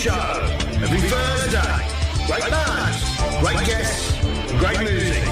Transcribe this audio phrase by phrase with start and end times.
[0.00, 0.12] show.
[0.80, 1.76] Every Thursday.
[2.26, 3.00] Great bands,
[3.42, 4.18] great guests,
[4.56, 5.22] great music.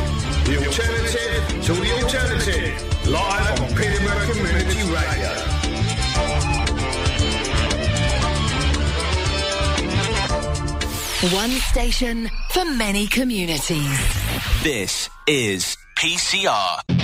[0.44, 3.08] The alternative to the alternative.
[3.08, 5.32] Live on Peterborough Community Radio.
[11.34, 13.98] One station for many communities.
[14.62, 16.97] This is PCR.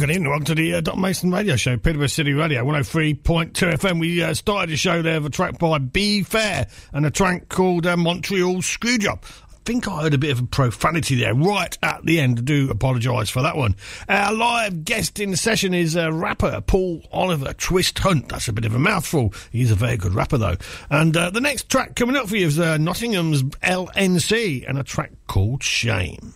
[0.00, 0.30] Good evening.
[0.30, 4.00] Welcome to the uh, Mason Radio Show, Peterborough City Radio, 103.2 FM.
[4.00, 7.50] We uh, started the show there with a track by Be Fair and a track
[7.50, 11.76] called uh, Montreal Screwjob I think I heard a bit of a profanity there right
[11.82, 12.38] at the end.
[12.38, 13.76] I do apologise for that one.
[14.08, 18.30] Our live guest in the session is uh, rapper Paul Oliver Twist Hunt.
[18.30, 19.34] That's a bit of a mouthful.
[19.52, 20.56] He's a very good rapper though.
[20.88, 24.82] And uh, the next track coming up for you is uh, Nottingham's LNC and a
[24.82, 26.32] track called Shame.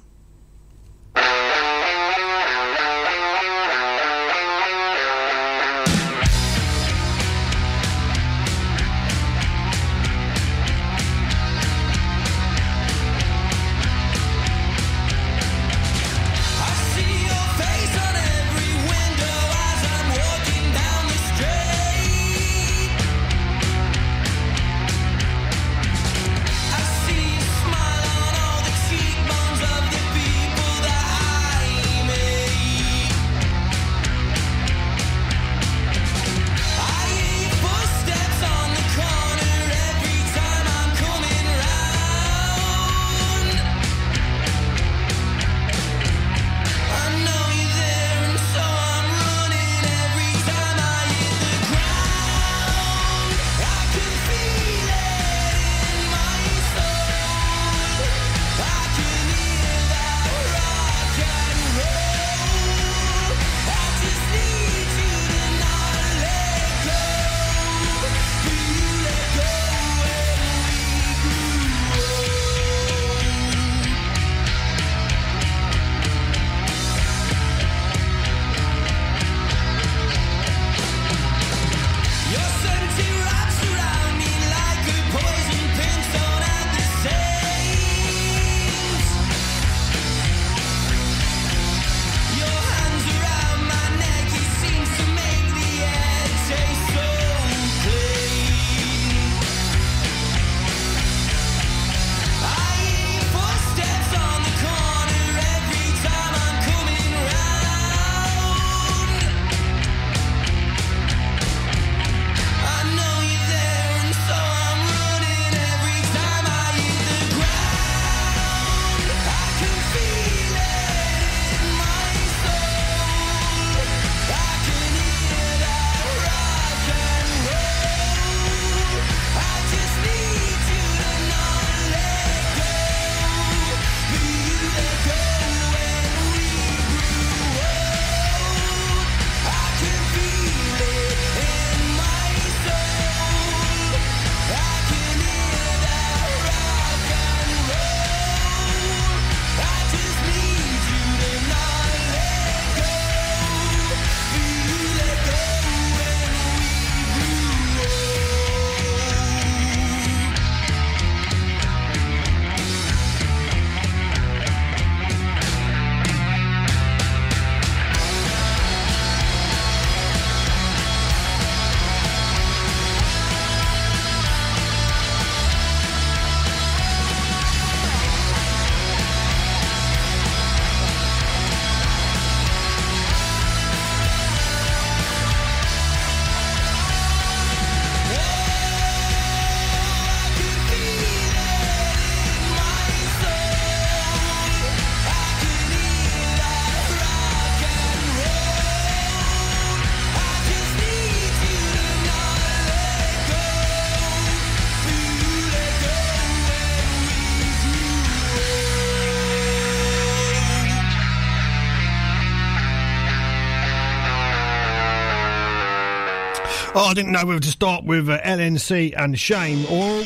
[216.76, 220.04] Oh, I didn't know whether to start with uh, LNC and Shame or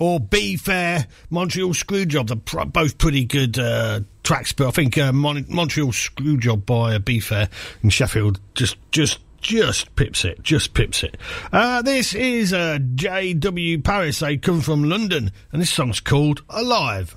[0.00, 2.26] or Be Fair, Montreal Screwjob.
[2.26, 6.96] They're pr- both pretty good uh, tracks, but I think uh, Mon- Montreal Screwjob by
[6.96, 7.48] uh, Be Fair
[7.84, 11.16] in Sheffield just just just pips it, just pips it.
[11.52, 13.80] Uh, this is uh, J.W.
[13.82, 14.18] Paris.
[14.18, 17.14] They come from London, and this song's called Alive.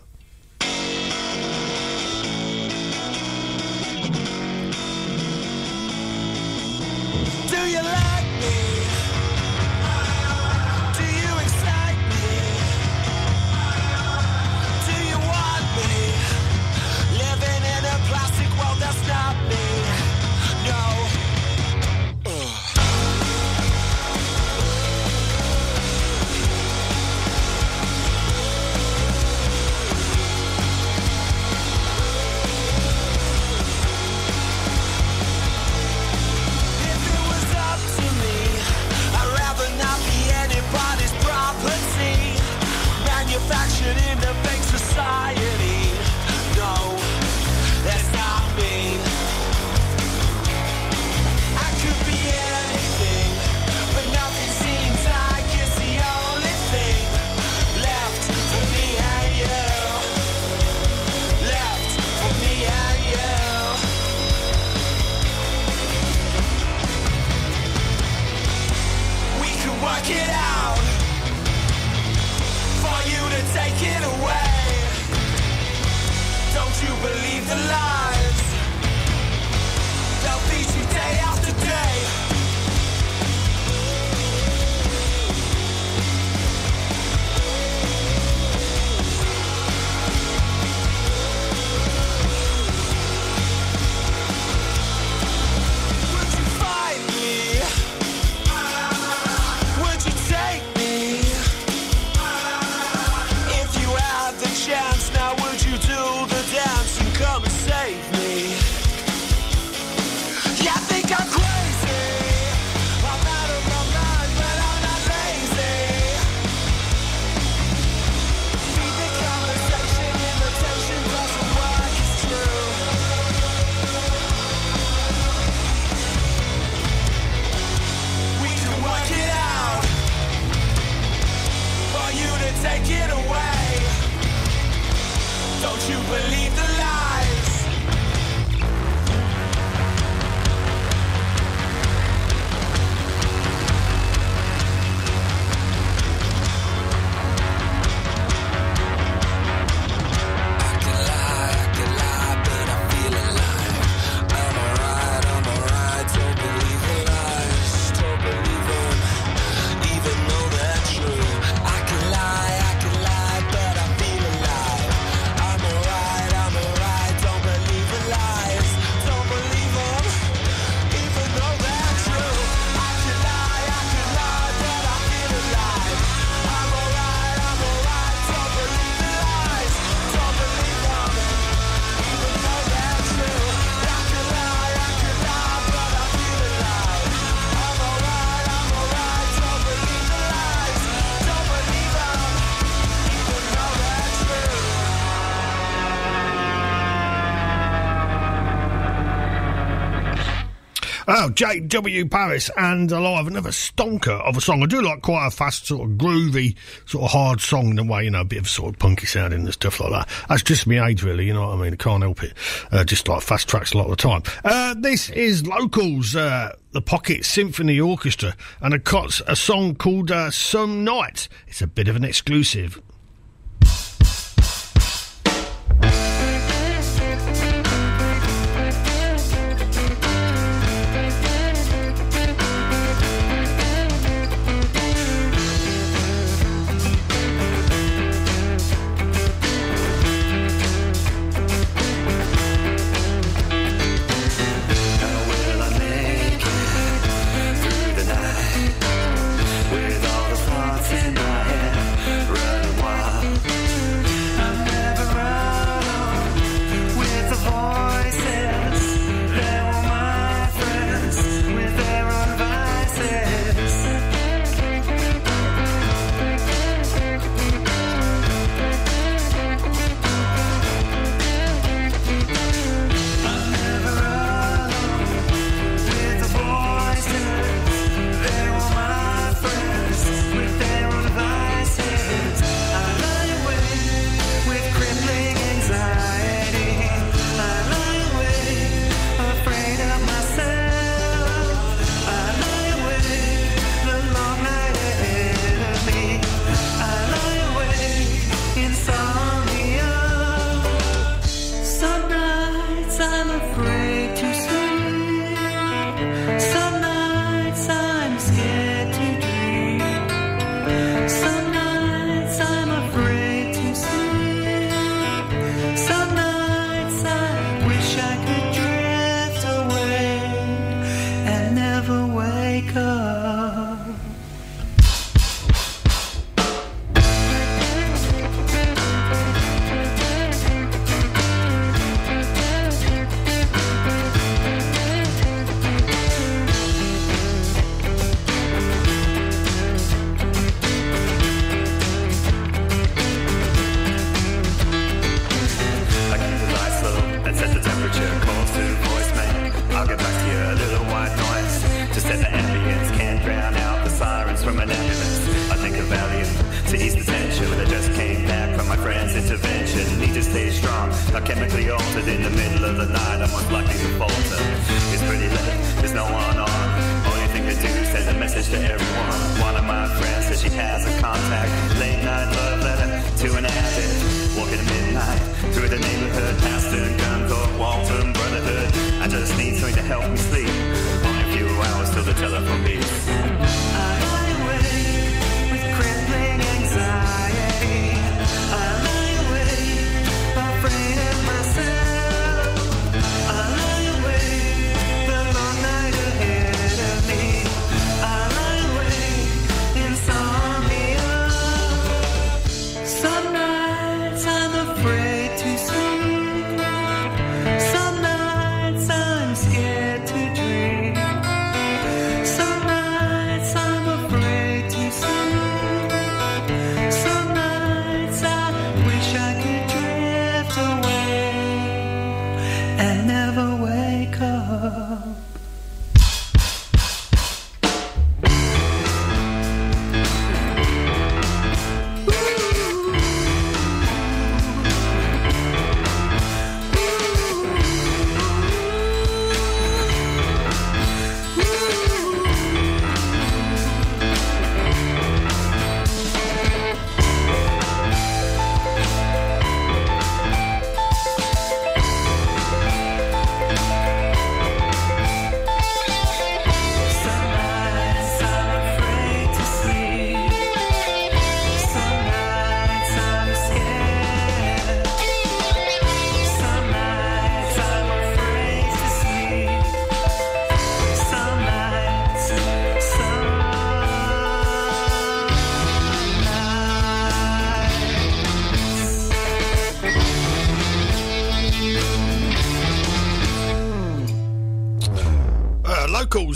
[201.29, 202.07] J.W.
[202.07, 204.63] Paris and a lot of another stonker of a song.
[204.63, 206.55] I do like quite a fast, sort of groovy,
[206.85, 209.05] sort of hard song in a way, you know, a bit of sort of punky
[209.05, 210.09] sounding and stuff like that.
[210.29, 211.73] That's just me age, really, you know what I mean?
[211.73, 212.33] I can't help it.
[212.71, 214.23] Uh, just like fast tracks a lot of the time.
[214.43, 220.31] Uh, this is Locals, uh, the Pocket Symphony Orchestra, and a, a song called uh,
[220.31, 221.27] Some Night.
[221.47, 222.81] It's a bit of an exclusive.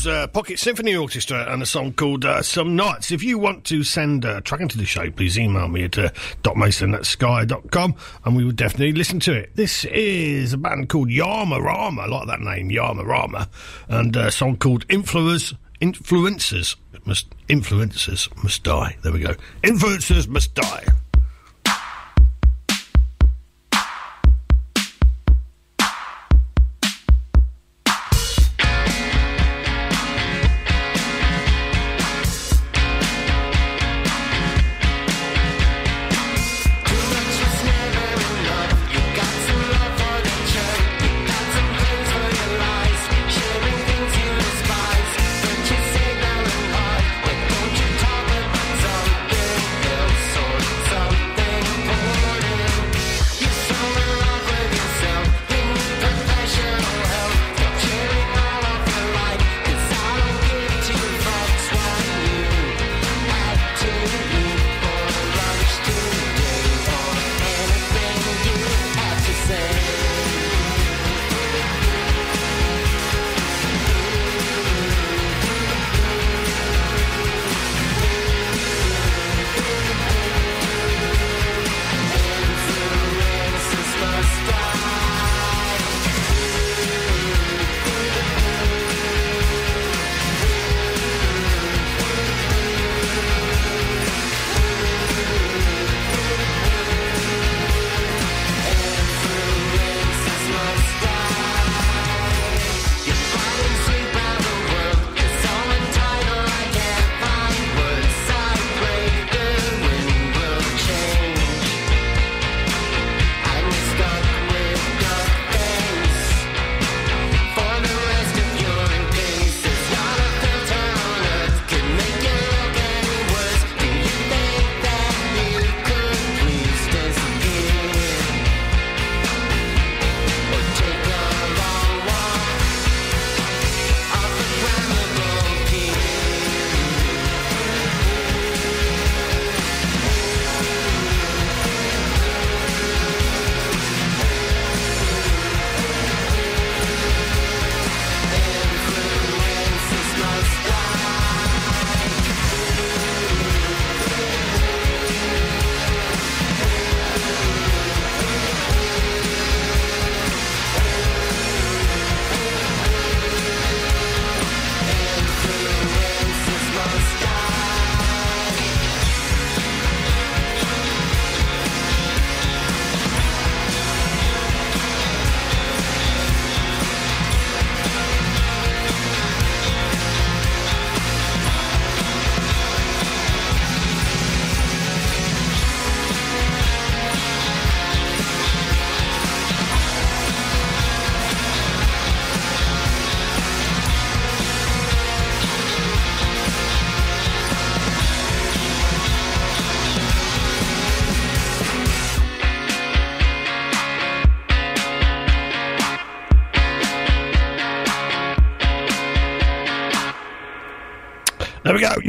[0.08, 3.12] Uh, Pocket Symphony Orchestra, and a song called uh, Some Nights.
[3.12, 6.10] If you want to send a track into the show, please email me at uh,
[6.44, 9.56] docmason at sky.com and we will definitely listen to it.
[9.56, 13.50] This is a band called Yama Rama, I like that name, Yama Rama,
[13.90, 18.98] and a song called Influence, Influencers Must Influencers Must Die.
[19.04, 19.36] There we go.
[19.64, 20.84] Influencers Must Die.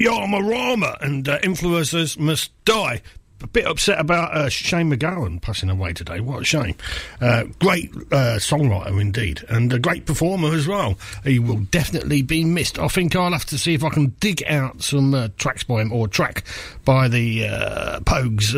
[0.02, 3.00] Yama Rama, and uh, influencers must die.
[3.40, 6.18] A bit upset about uh, Shane MacGowan passing away today.
[6.18, 6.74] What a shame.
[7.20, 10.98] Uh, great uh, songwriter indeed, and a great performer as well.
[11.22, 12.80] He will definitely be missed.
[12.80, 15.82] I think I'll have to see if I can dig out some uh, tracks by
[15.82, 16.42] him or track
[16.84, 18.56] by the uh, Pogues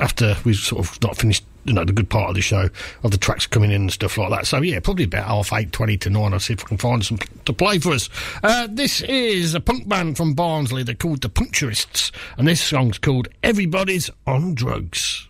[0.00, 2.68] after we've sort of not finished you know, the good part of the show
[3.02, 4.46] of the tracks coming in and stuff like that.
[4.46, 6.32] So, yeah, probably about half eight twenty to nine.
[6.32, 8.08] I'll see if I can find some to play for us.
[8.42, 10.82] Uh, this is a punk band from Barnsley.
[10.82, 15.29] They're called The Puncturists, and this song's called Everybody's on Drugs.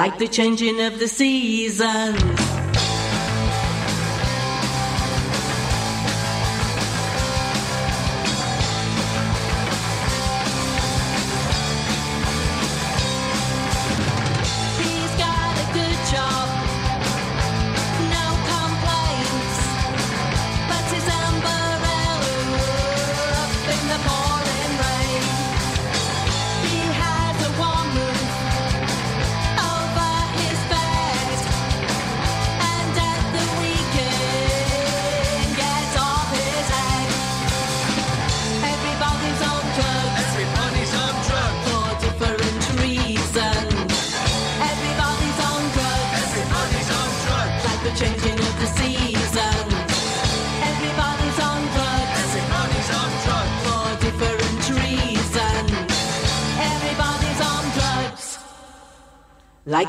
[0.00, 2.49] like the changing of the seasons.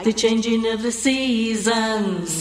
[0.03, 2.40] the changing of the seasons.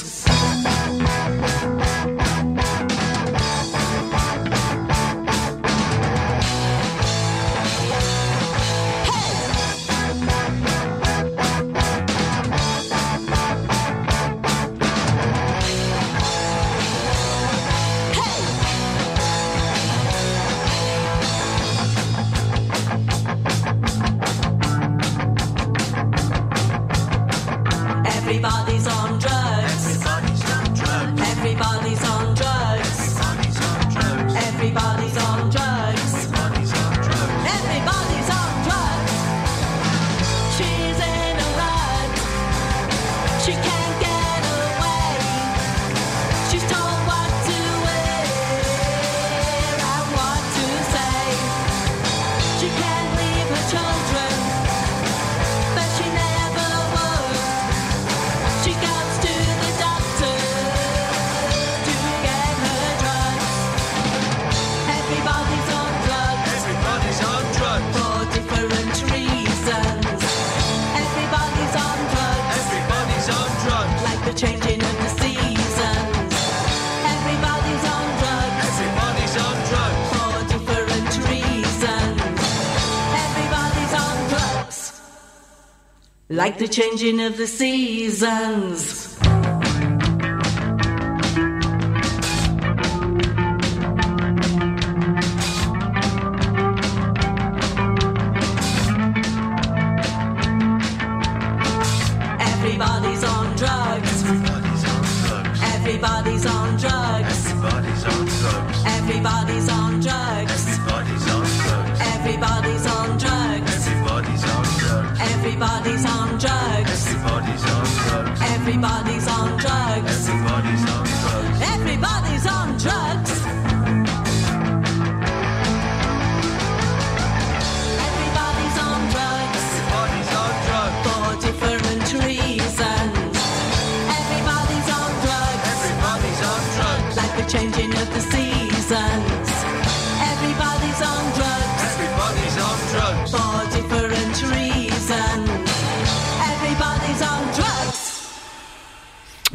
[86.40, 88.89] like the changing of the seasons.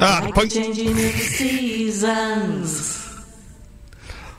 [0.07, 0.51] Ah, like punk.
[0.51, 3.01] Changing the seasons.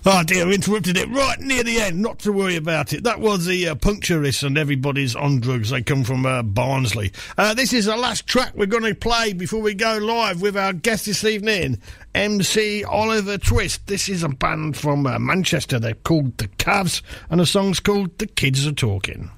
[0.08, 2.00] Oh dear, interrupted it right near the end.
[2.00, 3.02] Not to worry about it.
[3.02, 5.70] That was the uh, Puncturist and Everybody's on Drugs.
[5.70, 7.10] They come from uh, Barnsley.
[7.36, 10.56] Uh, this is the last track we're going to play before we go live with
[10.56, 11.80] our guest this evening,
[12.14, 13.88] MC Oliver Twist.
[13.88, 15.80] This is a band from uh, Manchester.
[15.80, 19.32] They're called The Cavs, and the song's called The Kids Are Talking.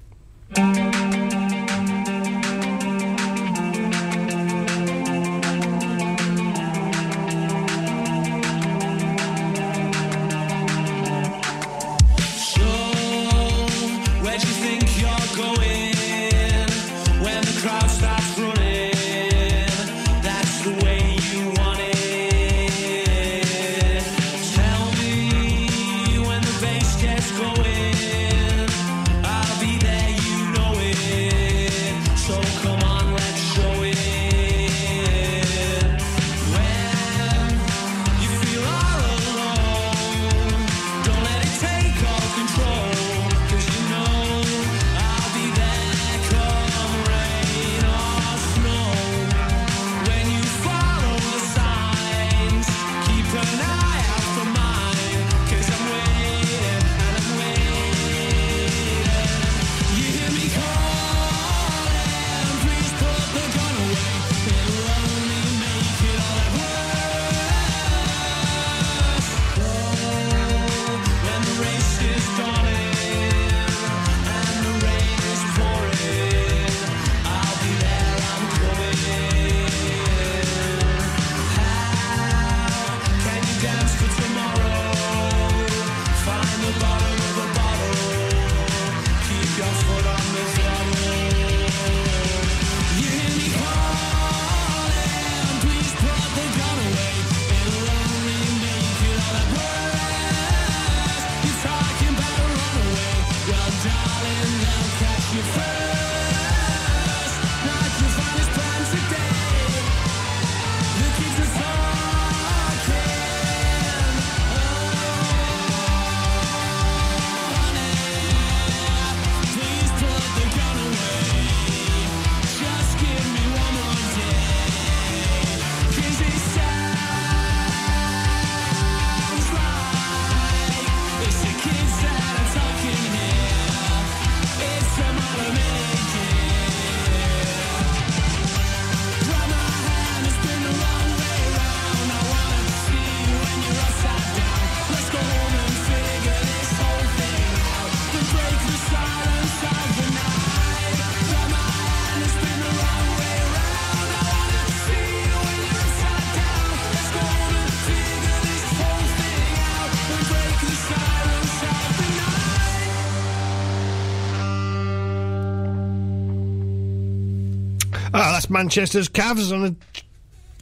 [168.59, 169.77] Manchester's Cavs and the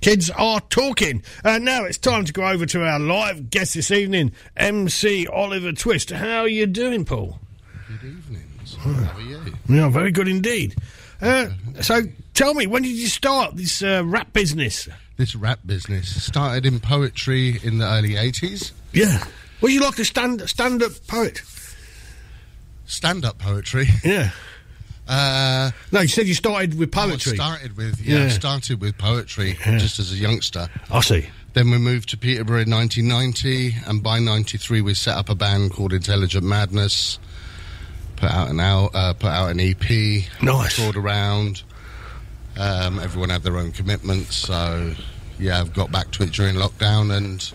[0.02, 1.22] kids are talking.
[1.42, 5.72] Uh, now it's time to go over to our live guest this evening, MC Oliver
[5.72, 6.10] Twist.
[6.10, 7.38] How are you doing, Paul?
[7.88, 8.76] Good evenings.
[8.80, 9.40] How are you?
[9.70, 10.76] Yeah, very good indeed.
[11.22, 11.48] Uh,
[11.80, 12.02] so
[12.34, 14.90] tell me, when did you start this uh, rap business?
[15.16, 18.72] This rap business started in poetry in the early 80s.
[18.92, 19.24] Yeah.
[19.62, 21.40] Was you like a stand stand up poet?
[22.84, 23.88] Stand up poetry.
[24.04, 24.32] Yeah.
[25.08, 27.36] Uh, No, you said you started with I poetry.
[27.36, 28.28] started with, yeah, Yeah.
[28.30, 29.78] started with poetry Yeah.
[29.78, 30.68] just as a youngster.
[30.90, 31.28] I see.
[31.54, 35.72] Then we moved to Peterborough in 1990, and by 93 we set up a band
[35.72, 37.18] called Intelligent Madness.
[38.16, 40.26] Put out an out, uh, put out an EP.
[40.42, 40.76] Nice.
[40.76, 41.62] Toured around.
[42.58, 44.94] Um, everyone had their own commitments, so
[45.38, 47.52] yeah, I've got back to it during lockdown and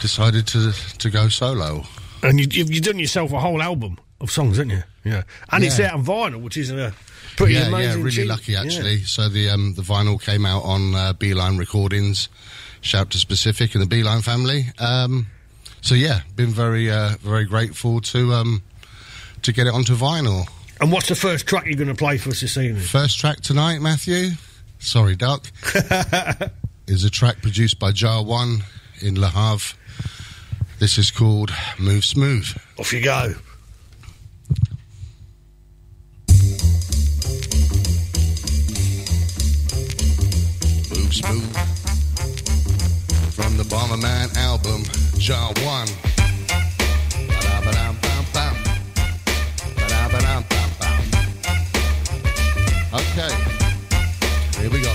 [0.00, 1.84] decided to to go solo.
[2.22, 4.82] And you, you've done yourself a whole album of songs, haven't you?
[5.04, 5.22] Yeah.
[5.50, 6.94] And it's out on vinyl, which is a
[7.36, 7.98] pretty yeah, amazing.
[7.98, 8.62] yeah, really lucky Yeah.
[8.62, 9.02] actually.
[9.02, 12.28] So the um, the vinyl came out on uh, Beeline Recordings.
[12.80, 14.66] Shout to Specific and the Beeline family.
[14.78, 15.26] Um,
[15.82, 18.62] so yeah, been very uh, very grateful to um,
[19.42, 20.48] to get it onto vinyl.
[20.80, 22.82] And what's the first track you're going to play for us this evening?
[22.82, 24.30] First track tonight, Matthew.
[24.78, 25.46] Sorry, Duck.
[26.88, 28.62] is a track produced by Jar One
[29.00, 29.76] in Le Havre.
[30.80, 32.48] This is called Move Smooth.
[32.80, 33.34] Off you go.
[41.12, 41.56] Smooth.
[43.34, 44.82] From the Bomberman album,
[45.18, 45.88] Jar 1.
[47.28, 48.56] Ba-da-ba-dum-bum-bum.
[49.76, 51.02] Ba-da-ba-dum-bum-bum.
[52.94, 53.32] Okay,
[54.60, 54.94] here we go.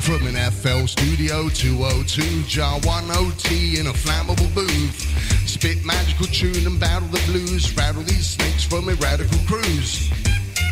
[0.00, 5.06] From an FL Studio 202, Jar 1 OT in a flammable booth.
[5.48, 7.74] Spit magical tune and battle the blues.
[7.76, 10.10] Rattle these snakes from a radical cruise.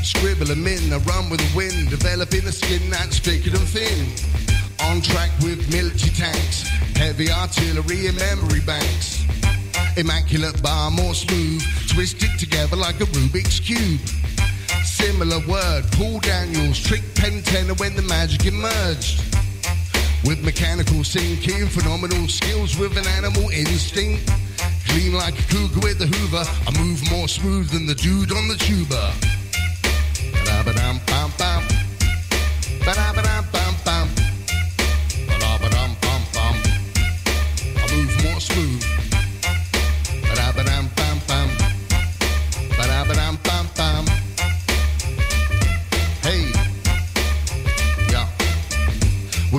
[0.03, 4.48] Scribble 'em in, I run with the wind, developing a skin that's thicker than thin.
[4.81, 9.25] On track with military tanks, heavy artillery and memory banks.
[9.97, 14.01] Immaculate bar, more smooth, twisted together like a Rubik's Cube.
[14.85, 19.23] Similar word, Paul Daniels, trick pen tenor when the magic emerged.
[20.25, 24.31] With mechanical sinking, phenomenal skills with an animal instinct.
[24.89, 28.49] Clean like a cougar with a hoover, I move more smooth than the dude on
[28.49, 29.13] the tuba.
[30.33, 31.65] Ba-da-ba-dum-bum-bum.
[32.85, 33.48] Ba-da-ba-dum-bum-bum.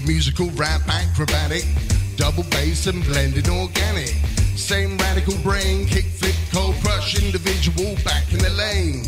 [0.09, 1.63] Musical rap acrobatic,
[2.15, 4.09] double bass and blended organic.
[4.55, 9.05] Same radical brain, kick flip, cold crush, individual back in the lane.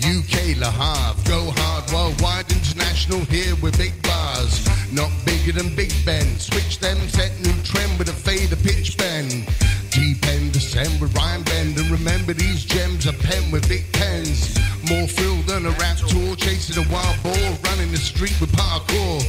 [0.00, 4.66] UK Le Havre, go hard worldwide, international here with big bars.
[4.90, 6.24] Not bigger than Big Ben.
[6.38, 9.44] Switch them, set new trend with a fade, a pitch bend.
[9.90, 14.56] Deep end descend with rhyme bend, and remember these gems are pen with big pens.
[14.88, 19.20] More thrill than a rap tour, chasing a wild boar, running the street with parkour.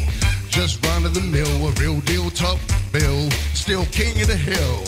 [0.49, 2.57] Just run of the mill, a real deal top
[2.91, 4.83] bill, still king of the hill.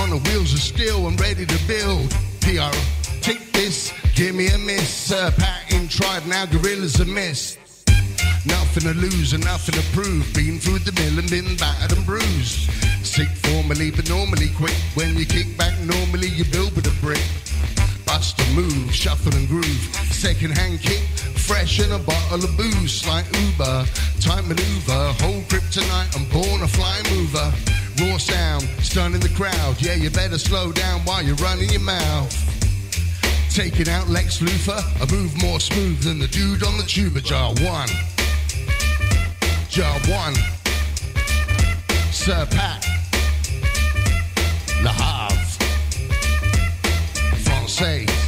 [0.00, 2.10] On the wheels of steel I'm ready to build.
[2.40, 2.74] PR,
[3.20, 4.88] take this, give me a miss.
[4.88, 7.58] Sir Patton tried, now gorillas are missed.
[8.46, 10.32] Nothing to lose and nothing to prove.
[10.32, 12.70] Been through the mill and been battered and bruised.
[13.04, 14.76] Sick formally, but normally quick.
[14.94, 17.22] When you kick back, normally you build with a brick.
[18.06, 19.90] Bust a move, shuffle and groove.
[20.10, 21.02] Second hand kick,
[21.36, 23.06] fresh in a bottle of booze.
[23.06, 23.84] Like Uber,
[24.20, 25.12] tight maneuver.
[25.20, 27.52] Whole kryptonite, I'm born a flying mover.
[28.00, 29.80] Raw sound, stunning the crowd.
[29.80, 32.32] Yeah, you better slow down while you're running your mouth.
[33.52, 37.20] Taking out Lex Luthor, a move more smooth than the dude on the tuba.
[37.20, 37.88] Jar one.
[39.68, 40.34] Jar one.
[42.12, 42.95] Sir Pat.
[47.76, 48.25] Francais.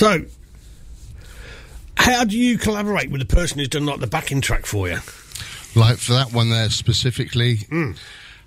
[0.00, 0.24] So,
[1.94, 4.96] how do you collaborate with the person who's done like the backing track for you?
[5.76, 7.58] Like for that one there specifically,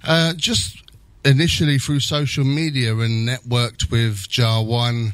[0.03, 0.81] Uh, just
[1.23, 5.13] initially through social media and networked with Jar One.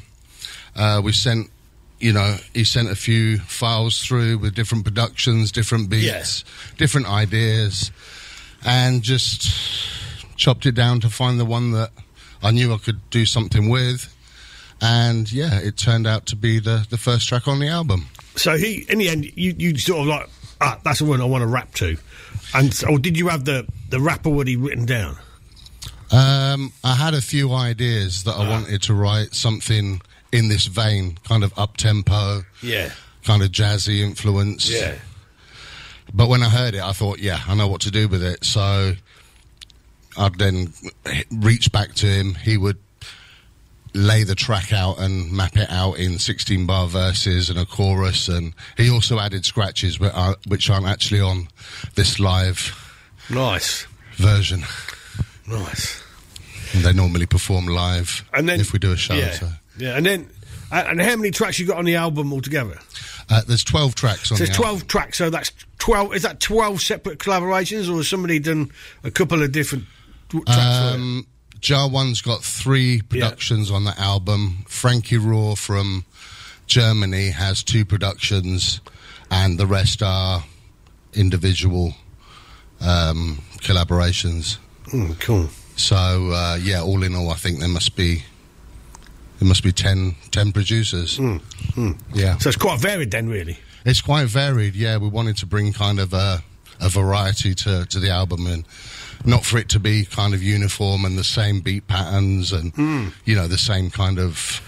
[0.74, 1.50] Uh, we sent,
[1.98, 6.42] you know, he sent a few files through with different productions, different beats,
[6.78, 7.90] different ideas,
[8.64, 9.46] and just
[10.36, 11.90] chopped it down to find the one that
[12.42, 14.16] I knew I could do something with.
[14.80, 18.06] And yeah, it turned out to be the, the first track on the album.
[18.36, 20.28] So he, in the end, you, you sort of like,
[20.60, 21.96] ah, that's the one I want to rap to,
[22.54, 25.16] and so- or did you have the the rap already written down?
[26.12, 30.00] Um, I had a few ideas that I wanted to write something
[30.32, 32.90] in this vein, kind of up tempo, Yeah,
[33.24, 34.68] kind of jazzy influence.
[34.70, 34.94] yeah.
[36.12, 38.44] But when I heard it, I thought, yeah, I know what to do with it.
[38.44, 38.94] So
[40.16, 40.72] I'd then
[41.30, 42.34] reach back to him.
[42.34, 42.78] He would
[43.94, 48.28] lay the track out and map it out in 16 bar verses and a chorus.
[48.28, 51.48] And he also added scratches, which aren't, which aren't actually on
[51.94, 52.76] this live
[53.30, 53.86] Nice,
[54.16, 54.62] version.
[55.46, 56.02] nice.
[56.74, 59.14] They normally perform live And then if we do a show.
[59.14, 59.48] yeah, So.
[59.78, 60.30] yeah, and then.
[60.70, 62.78] uh, And how many tracks you got on the album altogether?
[63.28, 64.80] Uh, there's 12 tracks on So the there's album.
[64.80, 66.14] 12 tracks, so that's 12.
[66.14, 68.70] Is that 12 separate collaborations, or has somebody done
[69.04, 69.84] a couple of different
[70.30, 70.50] tracks?
[70.58, 71.26] Um,
[71.60, 74.64] Jar One's got three productions on the album.
[74.68, 76.04] Frankie Raw from
[76.66, 78.80] Germany has two productions,
[79.30, 80.44] and the rest are
[81.12, 81.94] individual
[82.80, 84.58] um, collaborations.
[84.86, 85.48] Mm, cool.
[85.76, 85.96] So
[86.32, 88.24] uh, yeah, all in all, I think there must be
[89.38, 91.18] there must be 10, 10 producers.
[92.12, 93.58] Yeah, So it's quite varied then, really.
[93.86, 94.74] it's quite varied.
[94.74, 96.42] Yeah, we wanted to bring kind of a,
[96.78, 98.66] a variety to, to the album and
[99.24, 102.72] not for it to be kind of uniform and the same beat patterns and
[103.24, 104.60] you know the same kind of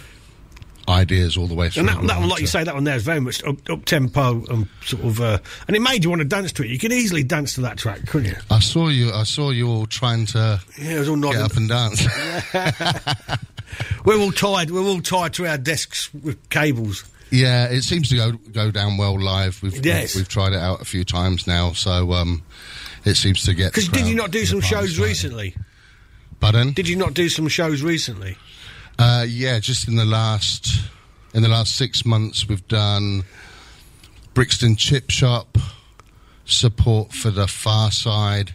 [0.88, 1.80] ideas all the way through.
[1.80, 3.84] And that, that one, like you say, that one there is very much up, up
[3.84, 5.38] tempo and sort of, uh,
[5.68, 6.70] and it made you want to dance to it.
[6.70, 8.36] You could easily dance to that track, couldn't you?
[8.50, 9.12] I saw you.
[9.12, 12.04] I saw you all trying to Yeah, it was all get up and dance.
[14.04, 14.70] We're all tied.
[14.70, 17.04] We're all tied to our desks with cables.
[17.30, 19.62] yeah, it seems to go go down well live.
[19.62, 20.14] We've Yes.
[20.14, 22.42] we've, we've tried it out a few times now, so um,
[23.04, 23.72] it seems to get.
[23.72, 24.98] Because did you not do some shows started.
[24.98, 25.56] recently?
[26.40, 26.72] Pardon?
[26.72, 28.36] Did you not do some shows recently?
[28.98, 30.68] Uh, yeah, just in the last
[31.34, 33.24] in the last six months, we've done
[34.34, 35.56] Brixton Chip Shop
[36.44, 38.50] support for the Pharcyde,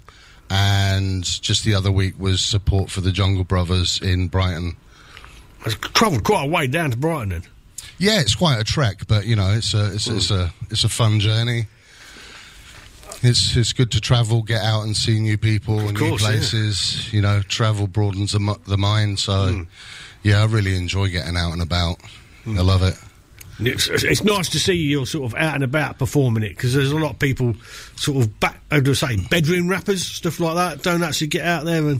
[0.49, 4.75] and just the other week was support for the Jungle Brothers in Brighton.
[5.65, 7.43] I've travelled quite a way down to Brighton then.
[7.97, 10.89] Yeah, it's quite a trek, but you know, it's a it's, it's a it's a
[10.89, 11.67] fun journey.
[13.23, 16.27] It's it's good to travel, get out and see new people and new course, yeah.
[16.29, 17.11] places.
[17.13, 19.19] You know, travel broadens the, the mind.
[19.19, 19.63] So, Hmm.
[20.23, 21.97] yeah, I really enjoy getting out and about.
[22.45, 22.95] I love it.
[23.59, 26.91] It's, it's nice to see you're sort of out and about performing it because there's
[26.91, 27.55] a lot of people
[27.95, 31.81] sort of back, I say, bedroom rappers, stuff like that, don't actually get out there
[31.87, 31.99] and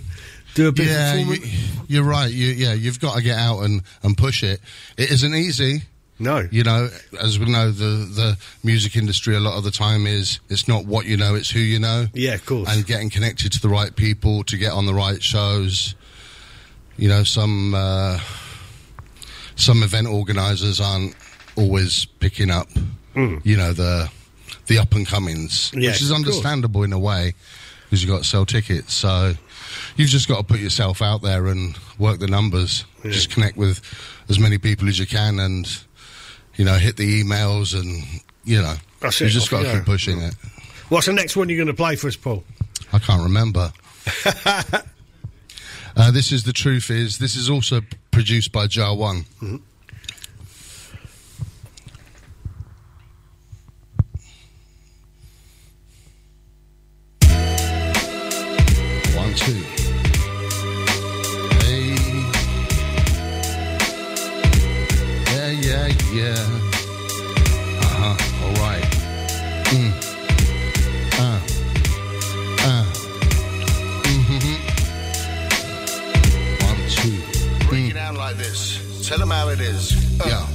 [0.53, 1.59] do a bit Yeah, of you, performing.
[1.87, 2.31] you're right.
[2.31, 4.61] You, yeah, you've got to get out and, and push it.
[4.97, 5.81] It isn't easy.
[6.19, 6.47] No.
[6.51, 6.89] You know,
[7.21, 10.85] as we know, the the music industry a lot of the time is it's not
[10.85, 12.07] what you know, it's who you know.
[12.13, 12.69] Yeah, of course.
[12.69, 15.95] And getting connected to the right people to get on the right shows.
[16.97, 18.19] You know, some uh,
[19.55, 21.15] some event organisers aren't
[21.55, 22.69] always picking up.
[23.15, 24.09] You know the
[24.67, 25.71] the up and comings.
[25.73, 27.33] Yeah, which is understandable in a way
[27.85, 28.93] because you've got to sell tickets.
[28.93, 29.33] So
[29.95, 32.85] you've just got to put yourself out there and work the numbers.
[33.03, 33.81] Just connect with
[34.29, 35.65] as many people as you can, and
[36.57, 38.03] you know, hit the emails, and
[38.43, 40.35] you know, That's you it, just got to keep pushing it.
[40.89, 42.43] What's the next one you're going to play for us, Paul?
[42.91, 43.71] I can't remember.
[45.95, 46.89] uh, this is the truth.
[46.89, 47.81] Is this is also
[48.11, 49.25] produced by Jar One.
[49.39, 49.61] One,
[79.27, 79.93] them how it is.
[80.25, 80.39] Yeah.
[80.39, 80.45] Uh.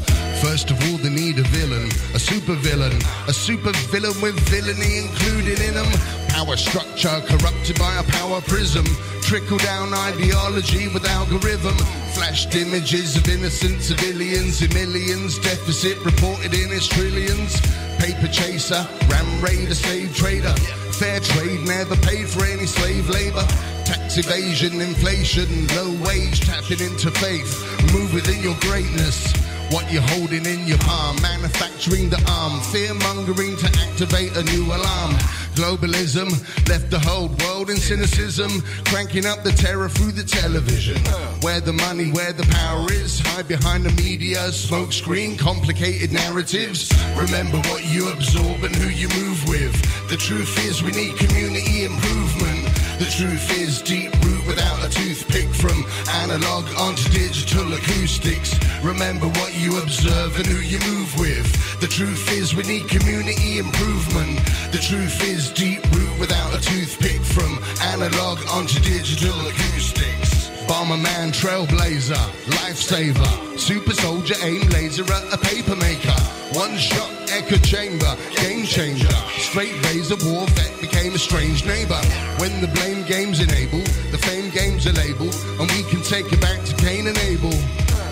[0.40, 2.96] First of all, they need a villain, a super villain,
[3.28, 5.86] a super villain with villainy included in them.
[6.28, 8.84] Power structure corrupted by a power prism.
[9.22, 11.76] Trickle down ideology with algorithm.
[12.16, 15.38] Flashed images of innocent civilians in millions.
[15.38, 17.60] Deficit reported in its trillions.
[17.98, 20.54] Paper chaser, ram raider, slave trader.
[20.98, 23.46] Fair trade never paid for any slave labor.
[23.93, 27.53] Tax evasion, inflation, low wage, tapping into faith.
[27.93, 29.30] Move within your greatness.
[29.70, 34.64] What you're holding in your palm, manufacturing the arm, fear mongering to activate a new
[34.64, 35.12] alarm.
[35.61, 36.30] Globalism
[36.70, 40.97] left the whole world in cynicism, cranking up the terror through the television.
[41.43, 46.90] Where the money, where the power is, hide behind the media, smoke screen, complicated narratives.
[47.14, 49.74] Remember what you absorb and who you move with.
[50.09, 52.61] The truth is, we need community improvement.
[53.03, 55.84] The truth is, deep root without a toothpick from
[56.22, 58.55] analog onto digital acoustics.
[58.80, 61.80] Remember what you observe and who you move with.
[61.80, 64.38] The truth is, we need community improvement.
[64.70, 70.50] The truth is, deep root without a toothpick from analog onto digital acoustics.
[70.68, 72.24] Bomber man, trailblazer,
[72.62, 76.32] lifesaver, super soldier, aim laser at a paper maker.
[76.55, 79.09] One shot, echo chamber, game changer.
[79.38, 82.00] Straight razor, war vet became a strange neighbor.
[82.36, 86.40] When the blame games enabled, the fame games are labeled, and we can take it
[86.42, 87.57] back to Cain and Abel.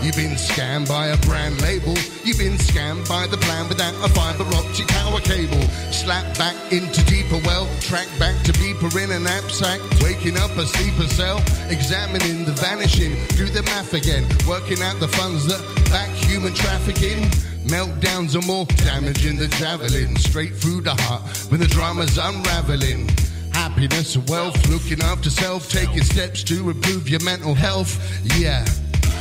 [0.01, 1.93] You've been scammed by a brand label.
[2.24, 5.61] You've been scammed by the plan without a fiber optic power cable.
[5.93, 9.80] Slapped back into deeper well, tracked back to beeper in a knapsack.
[10.01, 13.12] Waking up a sleeper cell, examining the vanishing.
[13.36, 15.61] Do the math again, working out the funds that
[15.91, 17.28] back human trafficking.
[17.64, 20.16] Meltdowns are more damaging than javelin.
[20.16, 23.08] Straight through the heart when the drama's unraveling.
[23.52, 27.98] Happiness and wealth, looking after self, taking steps to improve your mental health.
[28.38, 28.64] Yeah.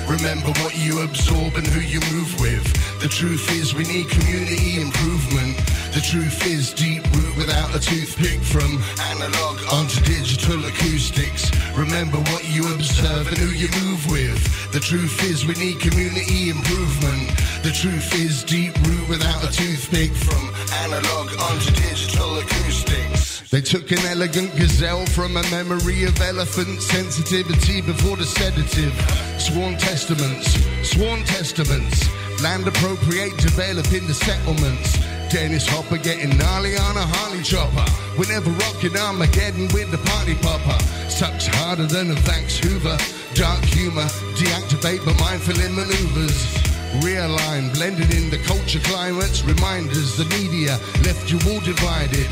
[0.10, 2.66] Remember what you absorb and who you move with.
[3.00, 5.56] The truth is, we need community improvement.
[5.94, 8.82] The truth is, deep root without a toothpick from
[9.14, 11.52] analog onto digital acoustics.
[11.78, 14.42] Remember what you observe and who you move with.
[14.74, 17.30] The truth is, we need community improvement.
[17.62, 20.50] The truth is, deep root without a toothpick from
[20.90, 23.29] analog onto digital acoustics.
[23.52, 28.94] They took an elegant gazelle from a memory of elephant sensitivity before the sedative.
[29.42, 30.54] Sworn testaments,
[30.88, 32.08] sworn testaments.
[32.44, 35.00] Land appropriate, developing the settlements.
[35.34, 37.90] Dennis Hopper getting gnarly on a Harley chopper.
[38.22, 40.78] Whenever rocking Armageddon with the party popper.
[41.10, 42.98] Sucks harder than a Vax Hoover.
[43.34, 44.06] Dark humor,
[44.38, 46.54] deactivate but mindful in maneuvers.
[47.02, 49.44] Realign, blended in the culture climates.
[49.44, 52.30] Reminders, the media left you all divided.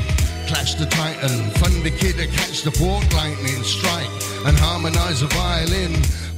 [0.48, 4.10] Clash the titan, fund the kid to catch the pork lightning strike
[4.46, 5.92] and harmonize a violin.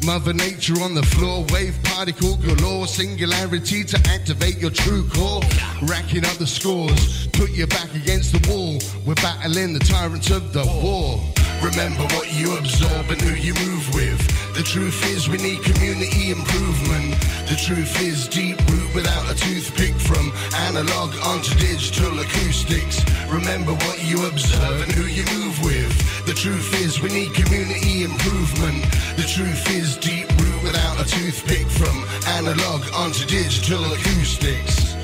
[0.04, 5.42] Mother Nature on the floor, wave particle galore, singularity to activate your true core.
[5.84, 8.80] Racking up the scores, put your back against the wall.
[9.06, 11.39] We're battling the tyrants of the war.
[11.62, 14.20] Remember what you absorb and who you move with.
[14.56, 17.20] The truth is, we need community improvement.
[17.52, 23.04] The truth is, deep root without a toothpick from analog onto digital acoustics.
[23.28, 25.92] Remember what you observe and who you move with.
[26.26, 28.84] The truth is, we need community improvement.
[29.18, 32.08] The truth is, deep root without a toothpick from
[32.40, 34.96] analog onto digital acoustics.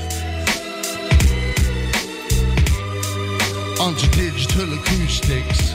[3.77, 5.74] Onto digital acoustics.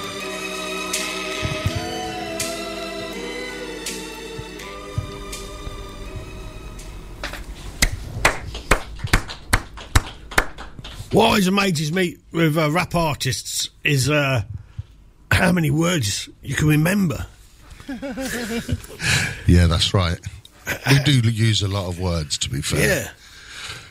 [11.11, 14.43] What always amazes me with uh, rap artists is uh,
[15.31, 17.25] how many words you can remember.
[19.47, 20.17] Yeah, that's right.
[20.89, 22.87] We do use a lot of words, to be fair.
[22.87, 23.09] Yeah.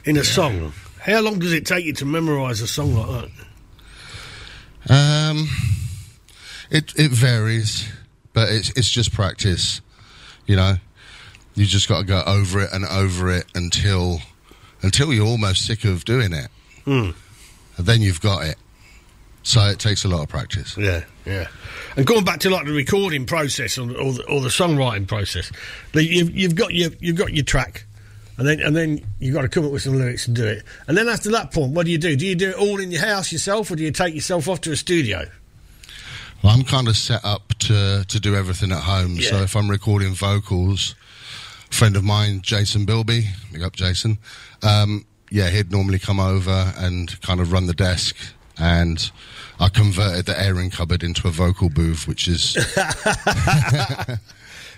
[0.05, 0.73] In a song.
[1.01, 3.31] How long does it take you to memorise a song like
[4.89, 5.31] that?
[5.31, 5.49] Um,
[6.71, 7.87] it it varies,
[8.33, 9.83] but it's it's just practice.
[10.47, 10.77] You know,
[11.55, 14.21] you just got to go over it and over it until
[14.83, 16.49] until you're almost sick of doing it,
[16.91, 17.11] Hmm.
[17.77, 18.57] and then you've got it.
[19.45, 20.77] So it takes a lot of practice.
[20.77, 21.47] Yeah, yeah.
[21.95, 25.53] And going back to like the recording process or, or, the, or the songwriting process,
[25.93, 27.87] the, you've, you've got your you've got your track,
[28.39, 30.65] and then and then you've got to come up with some lyrics and do it.
[30.89, 32.17] And then after that point, what do you do?
[32.17, 34.61] Do you do it all in your house yourself, or do you take yourself off
[34.63, 35.27] to a studio?
[36.43, 39.21] Well, I'm kind of set up to to do everything at home.
[39.21, 40.97] So if I'm recording vocals,
[41.71, 44.19] a friend of mine, Jason Bilby, big up Jason.
[44.63, 48.17] Um, yeah, he'd normally come over and kind of run the desk,
[48.59, 49.11] and
[49.59, 52.55] I converted the airing cupboard into a vocal booth, which is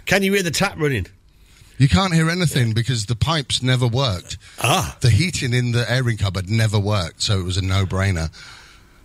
[0.06, 1.06] Can you hear the tap running?
[1.78, 4.36] you can't hear anything because the pipes never worked.
[4.60, 4.96] Ah.
[5.00, 8.30] the heating in the airing cupboard never worked, so it was a no-brainer.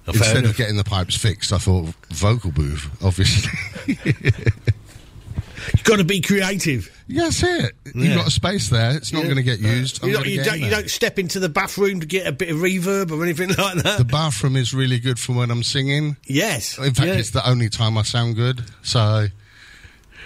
[0.08, 0.52] Oh, Instead enough.
[0.52, 3.52] of getting the pipes fixed, I thought vocal booth, obviously.
[3.88, 6.90] You've got to be creative.
[7.10, 7.72] Yeah, that's it.
[7.96, 8.92] You've got a space there.
[8.98, 9.26] It's not Yeah.
[9.26, 10.04] going to get used.
[10.04, 12.58] You don't, you, don't, you don't step into the bathroom to get a bit of
[12.58, 13.98] reverb or anything like that.
[13.98, 16.18] The bathroom is really good for when I'm singing.
[16.26, 16.78] yes.
[16.78, 17.14] In fact, yeah.
[17.16, 18.62] it's the only time I sound good.
[18.84, 19.28] So,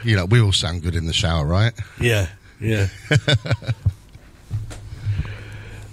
[0.03, 1.73] you know, we all sound good in the shower, right?
[1.99, 2.27] Yeah,
[2.59, 2.87] yeah.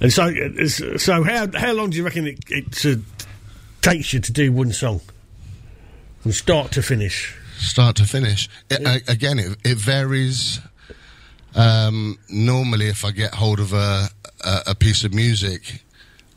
[0.00, 0.66] and so, uh,
[0.98, 2.96] so how how long do you reckon it, it uh,
[3.82, 5.00] takes you to do one song
[6.20, 7.36] from start to finish?
[7.58, 8.48] Start to finish.
[8.70, 10.60] It, a- again, it, it varies.
[11.58, 14.08] Um, normally, if I get hold of a,
[14.44, 15.82] a, a piece of music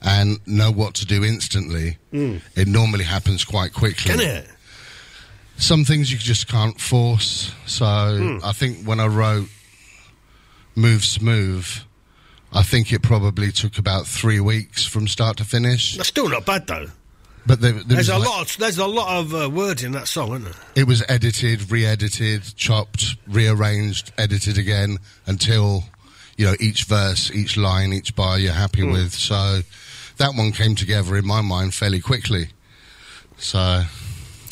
[0.01, 4.11] and know what to do instantly, it normally happens quite quickly.
[4.11, 4.47] Can it?
[5.57, 7.53] Some things you just can't force.
[7.67, 8.37] So Hmm.
[8.43, 9.47] I think when I wrote
[10.75, 11.67] Move Smooth,
[12.51, 15.95] I think it probably took about three weeks from start to finish.
[15.97, 16.87] That's still not bad though.
[17.45, 18.51] But there, there There's a like- lot.
[18.51, 20.53] Of, there's a lot of uh, words in that song, isn't there?
[20.75, 25.85] it was edited, re-edited, chopped, rearranged, edited again until
[26.37, 29.13] you know each verse, each line, each bar you're happy with.
[29.13, 29.61] So
[30.17, 32.49] that one came together in my mind fairly quickly.
[33.37, 33.85] So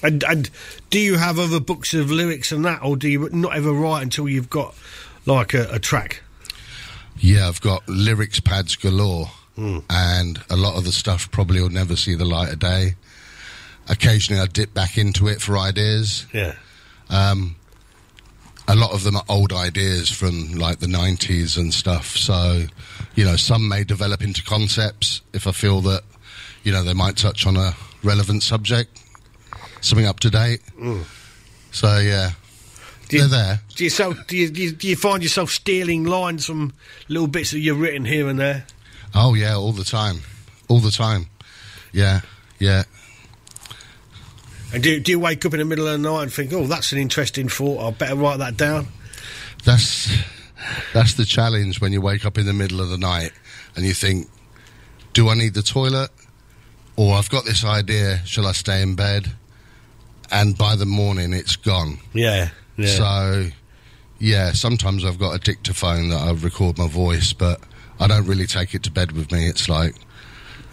[0.01, 0.49] And and
[0.89, 4.01] do you have other books of lyrics and that, or do you not ever write
[4.01, 4.73] until you've got
[5.27, 6.23] like a, a track?
[7.21, 9.29] yeah, I've got lyrics pads galore,
[9.89, 12.95] and a lot of the stuff probably will never see the light of day.
[13.87, 16.25] Occasionally, I dip back into it for ideas.
[16.33, 16.55] Yeah.
[17.09, 17.55] Um,
[18.67, 22.15] a lot of them are old ideas from like the 90s and stuff.
[22.15, 22.65] So,
[23.15, 26.03] you know, some may develop into concepts if I feel that,
[26.63, 29.01] you know, they might touch on a relevant subject,
[29.81, 30.61] something up to date.
[31.71, 32.31] So, yeah,
[33.07, 33.59] Do you, they're there.
[33.75, 36.73] Do you, so, do, you, do you find yourself stealing lines from
[37.07, 38.65] little bits that you've written here and there?
[39.15, 40.21] Oh, yeah, all the time.
[40.67, 41.27] All the time.
[41.91, 42.21] Yeah,
[42.59, 42.83] yeah.
[44.71, 46.67] And do, do you wake up in the middle of the night and think, oh,
[46.67, 48.87] that's an interesting thought, I better write that down?
[49.65, 50.15] That's
[50.93, 53.31] that's the challenge when you wake up in the middle of the night
[53.75, 54.27] and you think,
[55.13, 56.11] do I need the toilet?
[56.95, 59.31] Or I've got this idea, shall I stay in bed?
[60.31, 61.97] And by the morning it's gone.
[62.13, 62.49] Yeah.
[62.77, 62.87] yeah.
[62.87, 63.45] So
[64.19, 67.61] yeah, sometimes I've got a dictaphone that I record my voice, but
[67.99, 69.47] I don't really take it to bed with me.
[69.47, 69.95] It's like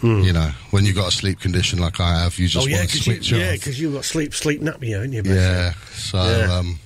[0.03, 2.59] you know, when you've got a sleep condition like I have, you Hmm.
[2.59, 3.61] oh, just yeah, want to because you, switch yeah, off.
[3.63, 5.23] 'cause you've got sleep, sleep apnea, haven't you?
[5.23, 5.43] basically?
[5.43, 5.73] Yeah.
[5.95, 6.53] So Yeah.
[6.57, 6.79] um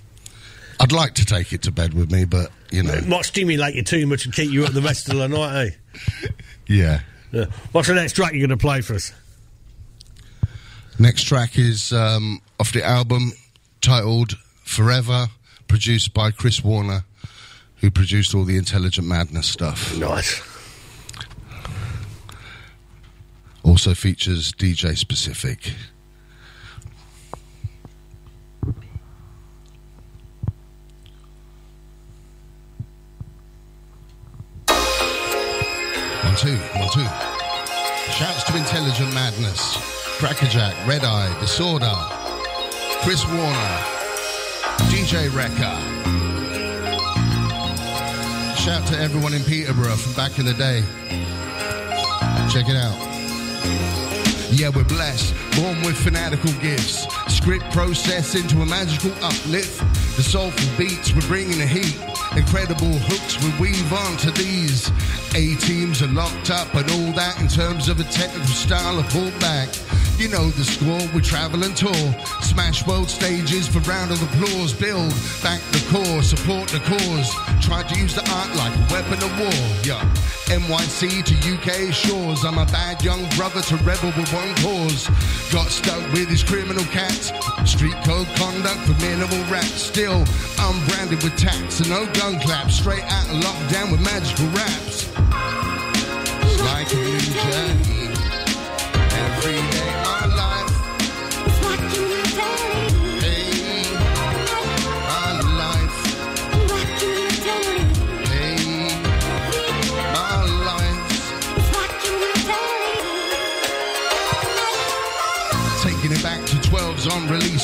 [0.80, 3.76] I'd like to take it to bed with me, but you know, It might stimulate
[3.76, 6.28] you too much and keep you up the rest of the night, eh?
[6.68, 7.02] yeah.
[7.34, 7.46] Yeah.
[7.74, 9.12] What's the next track you're going to play for us?
[11.00, 13.32] Next track is um, off the album
[13.82, 15.28] titled Forever,
[15.68, 17.04] produced by Chris Warner,
[17.82, 19.98] who produced all the Intelligent Madness stuff.
[19.98, 20.42] Nice.
[23.64, 25.74] Also features DJ Specific.
[36.24, 37.06] One, two, one, two.
[38.14, 39.78] Shouts to Intelligent Madness,
[40.20, 41.94] Crackerjack, Red Eye, Disorder,
[43.02, 43.78] Chris Warner,
[44.90, 46.31] DJ Wrecker.
[48.62, 50.84] Shout to everyone in Peterborough from back in the day.
[52.54, 52.94] Check it out.
[54.52, 57.08] Yeah, we're blessed, born with fanatical gifts.
[57.28, 59.80] Script process into a magical uplift.
[60.16, 61.98] The soulful beats, we're bringing the heat.
[62.38, 64.92] Incredible hooks, we weave onto these.
[65.34, 69.06] A teams are locked up and all that in terms of a technical style of
[69.06, 69.74] pullback.
[70.22, 72.14] You know the score, we travel and tour.
[72.42, 74.72] Smash world stages for round of applause.
[74.72, 75.10] Build
[75.42, 77.34] back the core, support the cause.
[77.60, 79.66] Try to use the art like a weapon of war.
[79.82, 79.98] Yeah.
[80.54, 82.46] NYC to UK shores.
[82.46, 85.10] I'm a bad young brother to rebel with one cause.
[85.50, 87.34] Got stuck with his criminal cats.
[87.66, 89.82] Street code conduct for minimal raps.
[89.90, 90.24] Still,
[90.62, 92.76] I'm branded with tax and no gun claps.
[92.76, 95.10] Straight out of lockdown with magical raps.
[96.46, 98.14] It's like a new journey.
[99.18, 99.91] Every day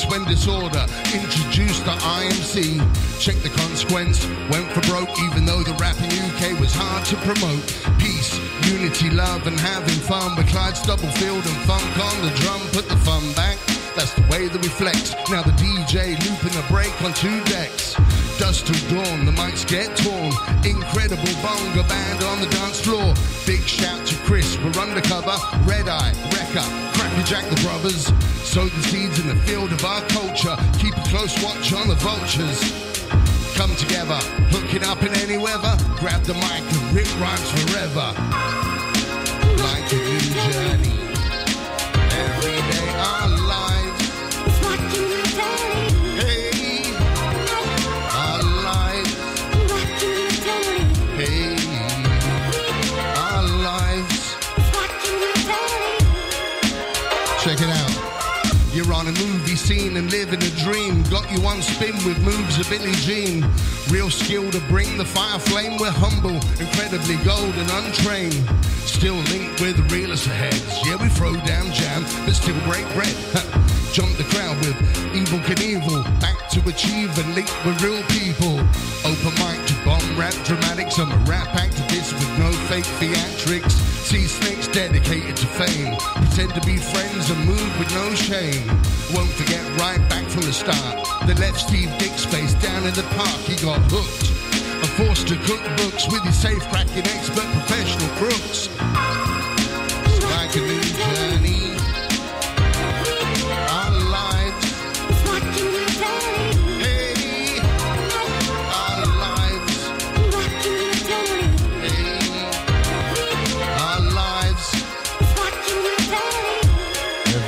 [0.06, 2.78] when disorder introduced the IMC.
[3.20, 7.62] Check the consequence, went for broke even though the rapping UK was hard to promote.
[7.98, 8.38] Peace,
[8.70, 12.60] unity, love, and having fun with Clyde Stubblefield and funk on the drum.
[12.72, 13.58] Put the fun back,
[13.96, 15.14] that's the way that we flex.
[15.30, 17.96] Now the DJ looping a break on two decks.
[18.38, 20.30] Dust till dawn, the mics get torn.
[20.64, 23.14] Incredible Bongo Band on the dance floor.
[23.46, 25.34] Big shout to Chris, we're undercover.
[25.66, 26.66] Red Eye, Wrecker,
[27.18, 28.06] Cracker Jack the brothers.
[28.46, 30.56] Sow the seeds in the field of our culture.
[30.78, 32.60] Keep a close watch on the vultures.
[33.56, 34.18] come together,
[34.50, 35.76] hooking up in any weather.
[35.96, 38.14] Grab the mic and rip rhymes forever.
[39.62, 41.07] Like a new journey.
[59.68, 61.02] Scene and living a dream.
[61.10, 63.46] Got you on spin with moves of Billie Jean.
[63.90, 65.76] Real skill to bring the fire flame.
[65.78, 68.48] We're humble, incredibly gold and untrained.
[68.86, 69.76] Still linked with
[70.24, 70.64] of heads.
[70.86, 73.14] Yeah, we throw down jam, but still break bread.
[73.92, 74.76] Jump the crowd with
[75.16, 76.04] Evel Knievel.
[76.20, 78.60] Back to achieve and link with real people.
[79.02, 80.98] Open mic to bomb rap dramatics.
[80.98, 83.72] I'm a rap activist with no fake theatrics.
[84.04, 85.96] See snakes dedicated to fame.
[86.14, 88.68] Pretend to be friends and move with no shame.
[89.14, 91.08] Won't forget right back from the start.
[91.26, 93.40] They left Steve Dick's face down in the park.
[93.48, 94.30] He got hooked.
[94.80, 99.37] And forced to cook books with his safe cracking expert professional crooks.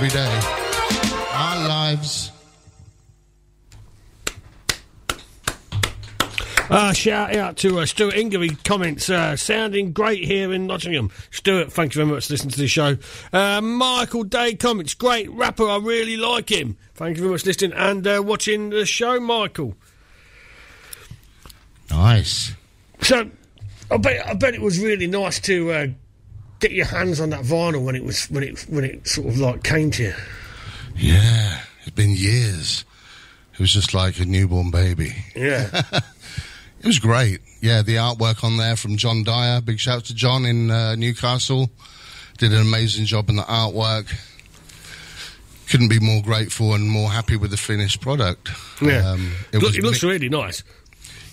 [0.02, 0.40] Every day.
[1.30, 2.32] Our lives.
[6.70, 8.40] Uh, shout out to uh, Stuart Inger.
[8.40, 11.10] He comments, uh, sounding great here in Nottingham.
[11.30, 12.96] Stuart, thank you very much for listening to the show.
[13.30, 16.78] Uh, Michael Day comments, great rapper, I really like him.
[16.94, 19.74] Thank you very much for listening and uh, watching the show, Michael.
[21.90, 22.52] Nice.
[23.02, 23.30] So,
[23.90, 25.86] I bet, I bet it was really nice to uh,
[26.60, 29.38] get your hands on that vinyl when it was when it when it sort of
[29.38, 30.14] like came to you.
[30.96, 32.84] Yeah, it's been years.
[33.54, 35.12] It was just like a newborn baby.
[35.36, 35.82] Yeah,
[36.80, 37.40] It was great.
[37.60, 39.60] Yeah, the artwork on there from John Dyer.
[39.60, 41.70] Big shout to John in uh, Newcastle.
[42.38, 44.10] Did an amazing job in the artwork.
[45.68, 48.48] Couldn't be more grateful and more happy with the finished product.
[48.80, 49.10] yeah.
[49.10, 50.64] Um, it, was it looks mi- really nice.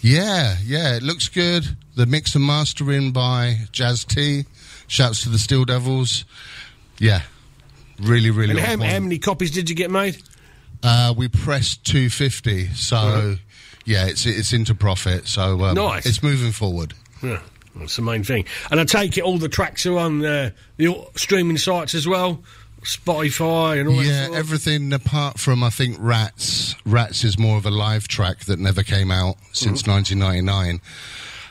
[0.01, 1.65] yeah, yeah, it looks good.
[1.95, 4.43] The mix and mastering by Jazz T.
[4.87, 6.25] Shouts to the Steel Devils.
[6.99, 7.21] Yeah,
[7.99, 8.51] really, really.
[8.51, 10.17] And how, how many copies did you get made?
[10.83, 13.35] Uh, we pressed 250, so
[13.85, 15.27] yeah, it's it's into profit.
[15.27, 16.05] So um, Nice.
[16.05, 16.93] it's moving forward.
[17.21, 17.41] Yeah,
[17.75, 18.45] that's the main thing.
[18.71, 22.43] And I take it all the tracks are on uh, the streaming sites as well,
[22.83, 24.05] Spotify and all that.
[24.05, 26.75] Yeah, sort of- everything apart from I think Rats.
[26.85, 30.79] Rats is more of a live track that never came out since 1999.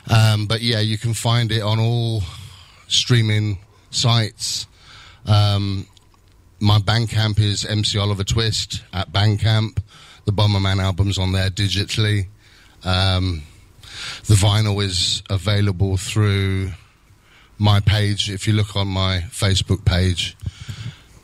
[0.09, 2.23] Um, but yeah, you can find it on all
[2.87, 3.59] streaming
[3.89, 4.67] sites.
[5.25, 5.87] Um,
[6.59, 9.77] my Bandcamp is MC Oliver Twist at Bandcamp.
[10.25, 12.27] The Bomberman album's on there digitally.
[12.83, 13.43] Um,
[14.25, 16.71] the vinyl is available through
[17.57, 18.29] my page.
[18.29, 20.35] If you look on my Facebook page,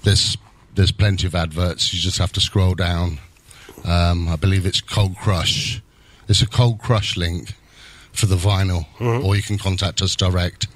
[0.04, 0.38] there's
[0.76, 1.94] there's plenty of adverts.
[1.94, 3.20] You just have to scroll down.
[3.86, 5.82] Um, I believe it's Cold Crush.
[6.28, 7.54] It's a Cold Crush link
[8.12, 8.86] for the vinyl,
[9.24, 10.68] or you can contact us direct.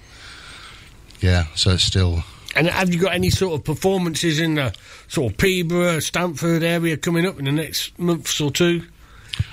[1.19, 2.23] Yeah, so it's still
[2.55, 4.73] And have you got any sort of performances in the
[5.07, 8.83] sort of Peterborough, Stamford area coming up in the next months or two?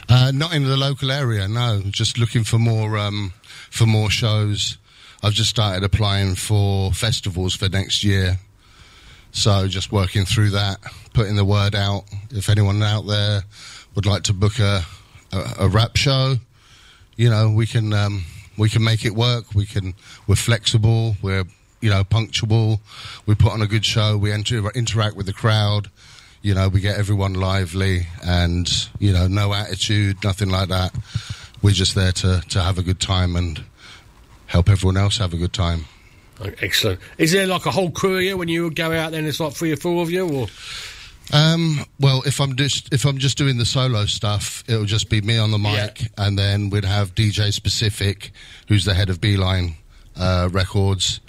[0.09, 1.83] Uh, not in the local area, no.
[1.91, 3.33] Just looking for more um,
[3.71, 4.79] for more shows.
[5.23, 8.39] I've just started applying for festivals for next year,
[9.33, 10.79] so just working through that,
[11.15, 12.05] putting the word out.
[12.31, 13.43] If anyone out there
[13.95, 14.85] would like to book a
[15.33, 16.37] a, a rap show,
[17.17, 18.25] you know, we can um,
[18.57, 19.55] we can make it work.
[19.55, 19.95] We can
[20.27, 21.17] we're flexible.
[21.23, 21.45] We're
[21.81, 22.81] you know punctual.
[23.27, 24.17] We put on a good show.
[24.17, 25.91] We enter, interact with the crowd.
[26.43, 30.95] You know, we get everyone lively and you know no attitude, nothing like that.
[31.63, 33.65] We're just there to to have a good time and
[34.47, 35.87] help everyone else have a good time.
[36.61, 37.01] Excellent.
[37.17, 39.13] Is there like a whole crew here when you go out?
[39.13, 40.49] Then it's like three or four of you, or
[41.33, 45.21] Um, well, if I'm just if I'm just doing the solo stuff, it'll just be
[45.21, 48.31] me on the mic, and then we'd have DJ Specific,
[48.69, 49.75] who's the head of Beeline
[50.17, 51.21] uh, Records,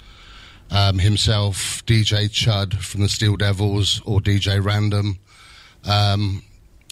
[0.70, 5.18] um, himself, DJ Chud from the Steel Devils, or DJ Random,
[5.84, 6.42] um,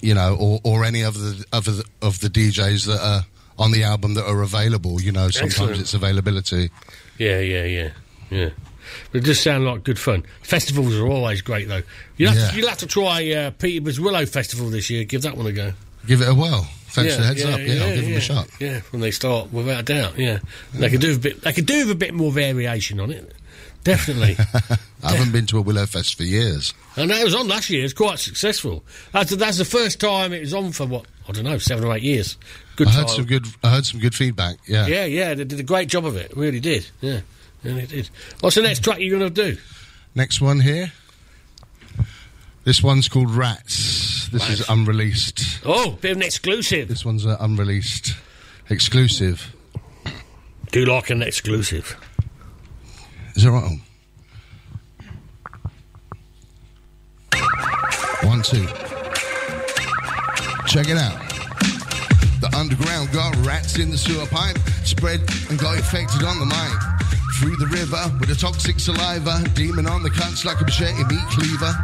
[0.00, 3.26] you know, or, or any of the of the of the DJs that are
[3.58, 5.00] on the album that are available.
[5.00, 5.80] You know, sometimes Excellent.
[5.80, 6.70] it's availability.
[7.18, 7.90] yeah, yeah, yeah,
[8.30, 8.50] yeah.
[9.12, 10.24] But it does sound like good fun.
[10.42, 11.82] Festivals are always great, though.
[12.16, 12.50] You'll have, Yeah.
[12.50, 15.04] to, you'll have to try uh, Peterborough's Willow Festival this year.
[15.04, 15.72] Give that one a go.
[16.06, 16.66] Give it a whirl.
[16.88, 17.58] Thanks for the heads up.
[17.60, 18.00] Yeah, I'll give yeah.
[18.02, 18.48] them a shot.
[18.60, 20.16] Yeah, when they start, without a doubt.
[20.18, 20.38] Yeah,
[20.74, 21.40] they could do a bit.
[21.42, 23.34] They could do with a bit more variation on it.
[23.82, 24.36] definitely.
[25.02, 26.72] I haven't been to a Willow Fest for years.
[26.96, 27.80] and it was on last year.
[27.80, 28.84] It was quite successful.
[29.12, 31.94] That's, that's the first time it was on for what I don't know, seven or
[31.96, 32.36] eight years.
[32.76, 33.00] Good I time.
[33.00, 33.46] heard some good.
[33.62, 34.56] I heard some good feedback.
[34.66, 34.86] Yeah.
[34.86, 36.36] Yeah, yeah, they did a great job of it.
[36.36, 36.86] Really did.
[37.00, 37.20] Yeah,
[37.64, 38.10] and it did.
[38.40, 39.58] What's the next track you're going to do?
[40.14, 40.92] Next one here.
[42.64, 44.28] This one's called Rats.
[44.28, 45.60] This is unreleased.
[45.64, 46.88] Oh, bit of an exclusive.
[46.88, 48.14] This one's an unreleased
[48.70, 49.54] exclusive.
[50.72, 51.96] Do like an exclusive.
[53.36, 53.78] Is that right?
[58.24, 58.66] One, two.
[60.66, 61.20] Check it out.
[62.40, 67.13] The underground got rats in the sewer pipe, spread and got infected on the mic.
[67.40, 71.26] Through the river with a toxic saliva, demon on the cuts like a machete meat
[71.34, 71.74] cleaver.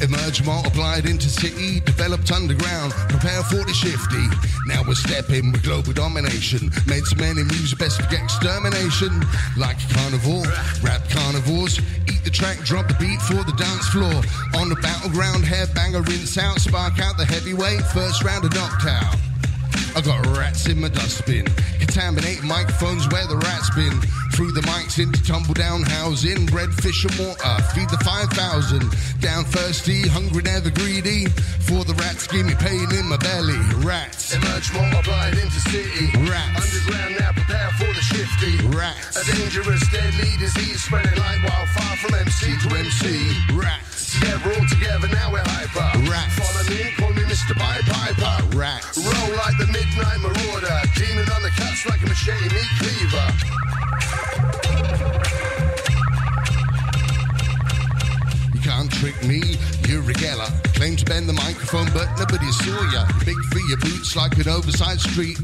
[0.00, 4.22] Emerge multiplied into city, developed underground, prepare for the shifty.
[4.66, 6.70] Now we're stepping with global domination.
[6.86, 9.10] Made so many moves, best forget extermination.
[9.56, 10.46] Like carnivore,
[10.82, 11.80] rap carnivores.
[12.06, 14.22] Eat the track, drop the beat for the dance floor.
[14.60, 17.82] On the battleground, headbanger, rinse out, spark out the heavyweight.
[17.90, 19.16] First round of knocked out.
[19.96, 21.46] I got rats in my dustbin.
[21.80, 23.98] Contaminate microphones where the rats been.
[24.36, 26.44] Through the mics into tumble down housing.
[26.44, 27.56] Bread, fish, and water.
[27.72, 28.84] Feed the 5,000.
[29.24, 31.24] Down thirsty, hungry, never greedy.
[31.64, 33.56] For the rats, give me pain in my belly.
[33.80, 34.36] Rats.
[34.36, 36.12] Emerge multiplied into city.
[36.28, 36.52] Rats.
[36.52, 38.60] Underground now prepare for the shifty.
[38.76, 39.16] Rats.
[39.16, 43.32] A dangerous, deadly disease spreading like wildfire from MC to MC.
[43.56, 44.20] Rats.
[44.20, 46.12] Yeah, we're all together now we're hyper.
[46.12, 46.36] Rats.
[46.36, 47.56] Follow me, call me Mr.
[47.56, 48.52] Pied Piper.
[48.52, 49.00] Rats.
[49.00, 50.76] Roll like the midnight marauder.
[50.92, 53.65] Demon on the cuts like a machete meat cleaver.
[58.54, 59.40] You can't trick me,
[59.88, 60.50] Uri Geller.
[60.74, 63.06] Claim to bend the microphone, but nobody saw ya.
[63.08, 65.38] You're big for your boots like an oversized street.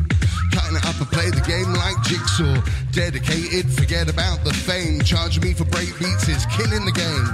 [0.52, 2.60] Cutting it up and play the game like jigsaw.
[2.92, 5.00] Dedicated, forget about the fame.
[5.00, 7.26] Charging me for break beats is killing the game.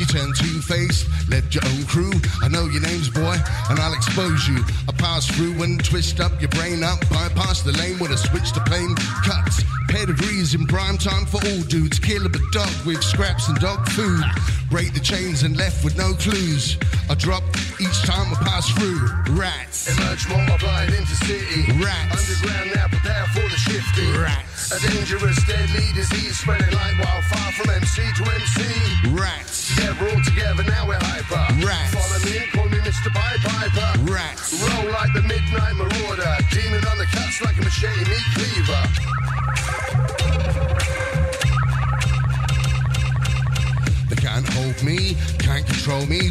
[0.00, 2.10] You turn two-faced, led your own crew.
[2.42, 3.38] I know your names, boy,
[3.70, 4.58] and I'll expose you.
[4.88, 6.98] I pass through and twist up your brain up.
[7.10, 9.62] Bypass the lane with a switch to plane cuts.
[9.94, 12.00] Pedigrees in prime time for all dudes.
[12.00, 14.24] Kill a dog with scraps and dog food.
[14.68, 16.76] Break the chains and left with no clues.
[17.08, 17.44] I drop
[17.78, 19.06] each time I pass through.
[19.38, 19.86] Rats.
[19.86, 21.70] Emerge multiplied into city.
[21.78, 22.10] Rats.
[22.10, 24.10] Underground now prepare for the shifty.
[24.18, 24.74] Rats.
[24.74, 29.14] A dangerous, deadly disease spreading like wildfire from MC to MC.
[29.14, 29.78] Rats.
[29.78, 31.38] Yeah, we're all together now we're hyper.
[31.62, 31.94] Rats.
[31.94, 33.14] Follow me, call me Mr.
[33.14, 34.10] Pied Piper.
[34.10, 34.58] Rats.
[34.58, 36.34] Roll like the midnight marauder.
[36.50, 39.23] Demon on the cuts like a machete meat cleaver.
[44.08, 46.30] They can't hold me, can't control me.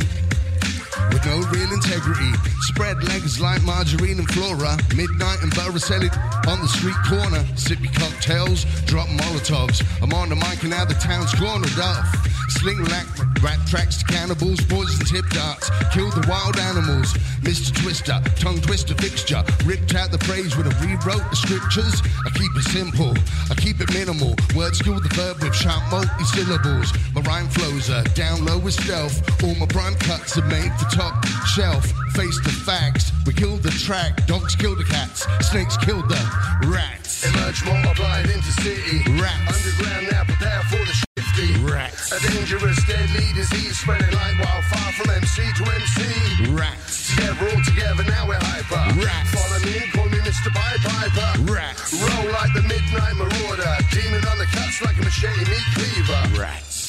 [1.12, 2.32] With no real integrity,
[2.62, 4.78] spread legs like margarine and flora.
[4.96, 6.10] Midnight and Boroselli
[6.48, 7.44] on the street corner.
[7.56, 9.84] Sip your cocktails, drop molotovs.
[10.02, 12.08] I'm on the mic and now the town's cornered off.
[12.50, 13.08] Sling rack,
[13.42, 15.70] rat tracks to cannibals, poison tip darts.
[15.92, 17.14] Kill the wild animals.
[17.42, 17.74] Mr.
[17.76, 19.44] Twister, tongue twister fixture.
[19.66, 22.02] Ripped out the phrase when I rewrote the scriptures.
[22.26, 23.14] I keep it simple,
[23.50, 24.36] I keep it minimal.
[24.56, 26.94] Words skill the verb with sharp multi syllables.
[27.14, 29.20] My rhyme flows are down low with stealth.
[29.44, 31.86] All my prime cuts are made for top shelf.
[32.14, 34.26] Face the facts, we killed the track.
[34.28, 36.22] Dogs killed the cats, snakes killed the
[36.70, 37.26] rats.
[37.26, 39.02] Emerge multiplied into city.
[39.18, 39.50] Rats.
[39.50, 41.50] Underground now prepare for the shifty.
[41.66, 42.12] Rats.
[42.14, 46.54] A dangerous, deadly disease spreading like wildfire from MC to MC.
[46.54, 47.18] Rats.
[47.18, 48.84] Yeah, we're all together now we're hyper.
[49.02, 49.34] Rats.
[49.34, 50.54] Follow me, call me Mr.
[50.54, 51.52] Pied Piper.
[51.52, 51.94] Rats.
[51.98, 53.74] Roll like the midnight marauder.
[53.90, 56.40] Demon on the cuts like a machete meat cleaver.
[56.40, 56.84] Rats.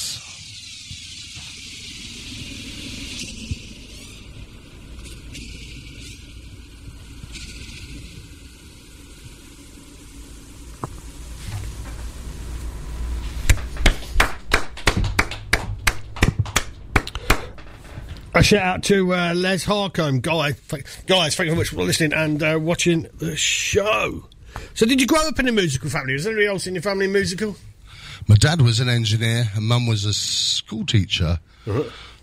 [18.34, 20.53] A shout out to uh, Les Harcombe, guy,
[21.07, 21.35] guys.
[21.35, 24.29] Thank you very much for listening and uh, watching the show.
[24.75, 26.13] So, did you grow up in a musical family?
[26.13, 27.57] Was anybody else in your family musical?
[28.29, 31.41] My dad was an engineer and mum was a school teacher,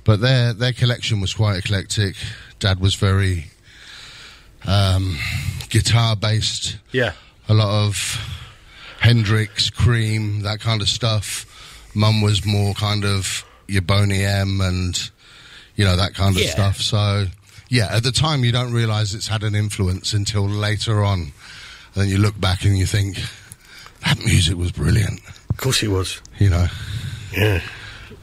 [0.04, 2.16] but their their collection was quite eclectic.
[2.60, 3.48] Dad was very
[4.68, 5.18] um,
[5.70, 6.78] guitar based.
[6.92, 7.14] Yeah.
[7.50, 7.96] a lot of
[9.00, 11.46] Hendrix, Cream, that kind of stuff.
[11.94, 15.12] Mum was more kind of your Boney M and
[15.76, 16.52] you know that kind of Yeah.
[16.52, 16.78] stuff.
[16.78, 17.28] So
[17.70, 21.32] yeah, at the time you don't realise it's had an influence until later on, and
[21.96, 23.18] then you look back and you think
[24.06, 25.22] that music was brilliant.
[25.50, 26.22] Of course, it was.
[26.40, 26.68] You know,
[27.36, 27.62] Yeah.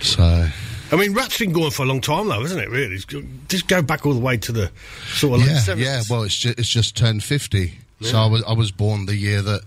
[0.01, 0.49] so
[0.91, 2.71] I mean, rap's been going for a long time, though, isn't it?
[2.71, 3.05] Really, It's
[3.49, 4.71] just go back all the way to the
[5.15, 5.79] sort of like yeah, 70s.
[5.79, 6.03] yeah.
[6.09, 7.79] Well, it's just, it's just turned fifty.
[8.01, 9.63] So I was I was born the year that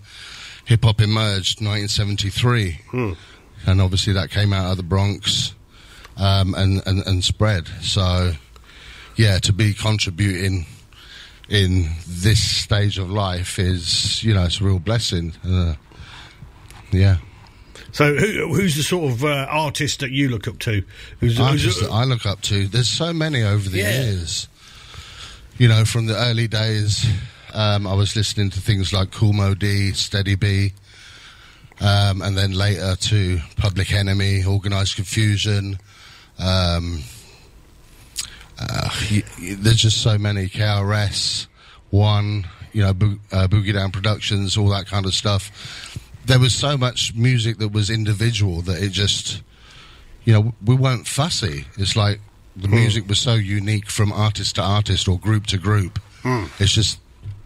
[0.64, 2.78] hip hop emerged, nineteen seventy three.
[2.90, 3.12] Hmm.
[3.66, 5.54] and obviously that came out of the Bronx
[6.16, 7.68] um, and, and and spread.
[7.80, 8.32] So
[9.16, 10.66] yeah, to be contributing
[11.48, 15.34] in this stage of life is you know it's a real blessing.
[15.46, 15.74] Uh,
[16.92, 17.16] yeah.
[17.92, 20.82] So, who, who's the sort of uh, artist that you look up to?
[21.20, 22.66] Who's, that I look up to.
[22.66, 24.02] There's so many over the Yeah.
[24.04, 24.48] years.
[25.58, 27.04] You know, from the early days,
[27.52, 30.72] um, I was listening to things like Kool Moe Dee, Steady B,
[31.80, 35.78] um, and then later to Public Enemy, Organized Confusion.
[36.38, 37.02] Um,
[38.58, 41.46] uh, y- y- there's just so many KRS,
[41.90, 45.98] One, you know, Bo- uh, Boogie Down Productions, all that kind of stuff.
[46.24, 49.42] There was so much music that was individual that it just
[50.24, 51.64] you know, we weren't fussy.
[51.76, 52.20] It's like
[52.54, 55.98] the music was so unique from artist to artist or group to group.
[56.60, 57.00] It's just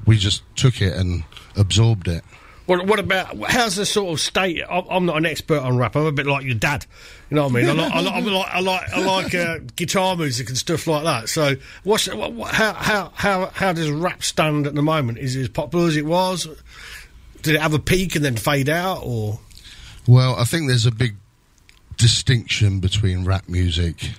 [0.04, 1.24] we just took it and
[1.56, 2.22] absorbed it.
[2.66, 4.62] What, what about how's the sort of state?
[4.68, 5.94] I'm, not an expert on rap.
[5.94, 6.84] I'm a bit like your dad.
[7.30, 7.68] You know what I mean?
[7.68, 10.86] I like, I like, I like, I like, I like uh, guitar music and stuff
[10.88, 11.28] like that.
[11.28, 11.54] So,
[11.84, 15.18] what's what, how how how how does rap stand at the moment?
[15.18, 16.48] Is it as popular as it was?
[17.42, 19.38] Did it have a peak and then fade out, or
[20.08, 21.14] Well, I think there's a big
[21.96, 24.10] distinction between rap music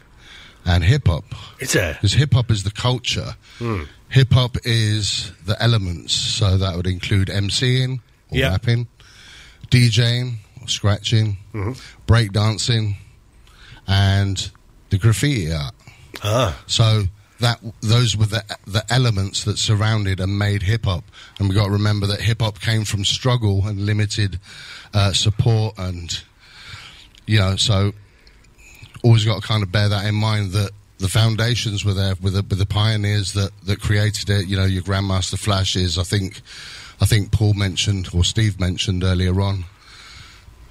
[0.65, 1.25] and hip hop.
[1.59, 1.93] it's there?
[1.95, 3.35] Because hip hop is the culture.
[4.09, 7.99] Hip hop is the elements, so that would include MCing
[8.29, 8.49] or Yeah.
[8.51, 8.87] rapping,
[9.69, 11.37] DJing or scratching,
[12.07, 12.95] breakdancing,
[13.87, 14.49] and
[14.89, 15.73] the graffiti art.
[16.23, 17.07] Ah, So
[17.39, 21.03] that those were the the elements that surrounded and made hip hop,
[21.39, 24.39] and we got to remember that hip hop came from struggle and limited
[24.93, 26.23] uh, support, and
[27.27, 27.93] you know, so
[29.03, 32.33] always got to kind of bear that in mind that the foundations were there with
[32.33, 34.47] the, with the pioneers that that created it.
[34.47, 35.99] You know, your Grandmaster Flashes.
[35.99, 36.41] I think
[36.99, 39.65] I think Paul mentioned or Steve mentioned earlier on.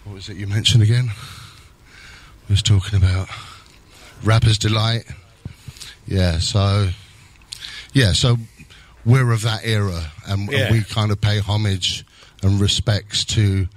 [0.05, 1.11] What was it you mentioned again?
[2.49, 3.29] We was talking about
[4.23, 5.05] Rapper's Delight.
[6.07, 6.91] Yeah, so
[7.93, 8.37] yeah, so
[9.05, 10.67] we're of that era, and, Yeah.
[10.67, 12.05] and we kind of pay homage
[12.43, 13.69] and respects to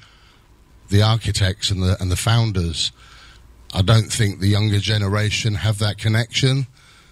[0.89, 2.91] the architects and the and the founders.
[3.73, 6.67] I don't think the younger generation have that connection,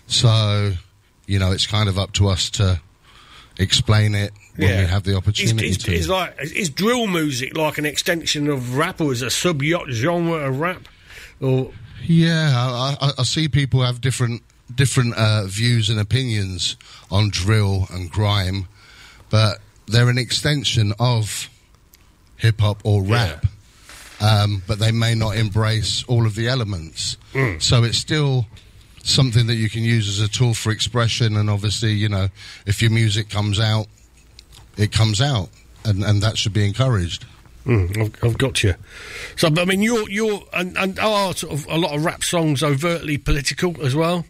[0.08, 0.74] so
[1.28, 2.80] you know it's kind of up to us to
[3.60, 4.82] explain it when yeah.
[4.82, 5.94] we have the opportunity is, to.
[5.94, 9.90] is like is drill music like an extension of rap, or is a sub yacht
[9.90, 10.88] genre of rap?
[11.40, 11.72] Or
[12.04, 14.42] Yeah, I, I, I see people have different
[14.74, 16.76] different uh, views and opinions
[17.10, 18.68] on drill and grime,
[19.30, 21.50] but they're an extension of
[22.36, 23.46] hip hop or rap.
[24.20, 27.18] Um, but they may not embrace all of the elements.
[27.60, 28.48] So it's still
[29.04, 31.38] something that you can use as a tool for expression.
[31.38, 32.28] And obviously, you know,
[32.66, 33.86] if your music comes out,
[34.78, 35.50] it comes out,
[35.84, 37.26] and, and that should be encouraged.
[37.66, 38.76] Mm, I've, I've got you.
[39.36, 42.64] So, I mean, you're you're and, and are sort of a lot of rap songs
[42.64, 44.26] overtly political as well.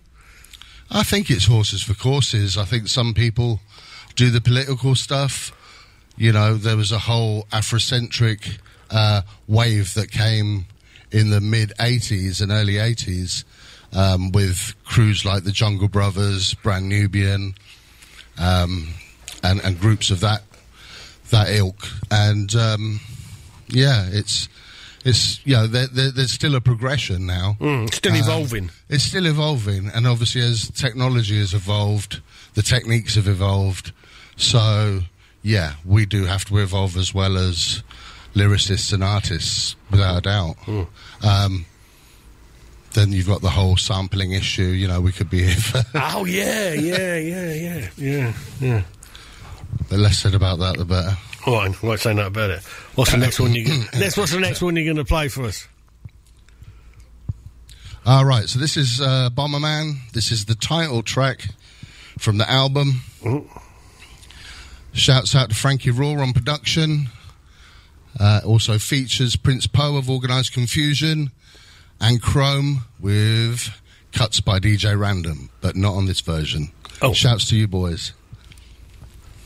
[0.89, 2.57] I think it's horses for courses.
[2.57, 3.59] I think some people
[4.15, 5.51] do the political stuff.
[6.15, 8.57] You know, there was a whole Afrocentric
[8.89, 10.65] uh, wave that came
[11.11, 13.43] in the mid 80s and early 80s
[13.93, 17.53] um, with crews like the Jungle Brothers, Brand Nubian,
[18.37, 18.93] um,
[19.43, 20.43] and, and groups of that
[21.29, 21.87] that ilk.
[22.11, 22.99] And um,
[23.67, 24.47] yeah, it's
[25.05, 27.57] it's you know there, there, there's still a progression now.
[27.59, 28.69] Mm, still Um, evolving.
[28.89, 32.21] It's still evolving, and obviously, as technology has evolved,
[32.55, 33.91] the techniques have evolved.
[34.35, 35.01] So,
[35.41, 37.83] yeah, we do have to evolve as well as
[38.35, 40.55] lyricists and artists, without a doubt.
[41.23, 41.65] Um,
[42.93, 44.63] then you've got the whole sampling issue.
[44.63, 45.83] You know, we could be here for.
[45.95, 48.81] Oh yeah, yeah, yeah, yeah, yeah, yeah.
[49.89, 51.17] The less said about that, the better.
[51.45, 52.63] All right, won't say nothing about it.
[52.95, 53.65] What's the next one you?
[53.97, 55.67] Next, what's the next one you're going to play for us?
[58.05, 60.11] All right, so this is uh, Bomberman.
[60.13, 61.45] This is the title track
[62.17, 63.01] from the album.
[64.93, 67.09] Shouts out to Frankie Raw on production.
[68.19, 71.31] Uh, also features Prince Po of Organized Konfusion
[71.99, 73.69] and Chrome with
[74.11, 76.71] cuts by DJ Random, but not on this version.
[77.01, 77.13] Oh.
[77.13, 78.13] Shouts to you boys.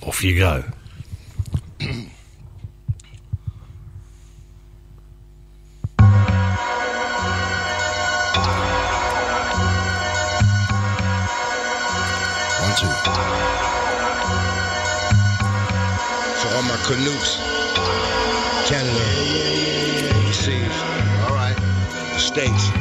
[0.04, 0.64] Off you go.
[12.62, 12.88] One, two.
[16.39, 17.38] For all my canoes,
[18.68, 19.06] Canada,
[20.18, 20.78] overseas,
[21.26, 21.56] All right.
[22.14, 22.81] the States.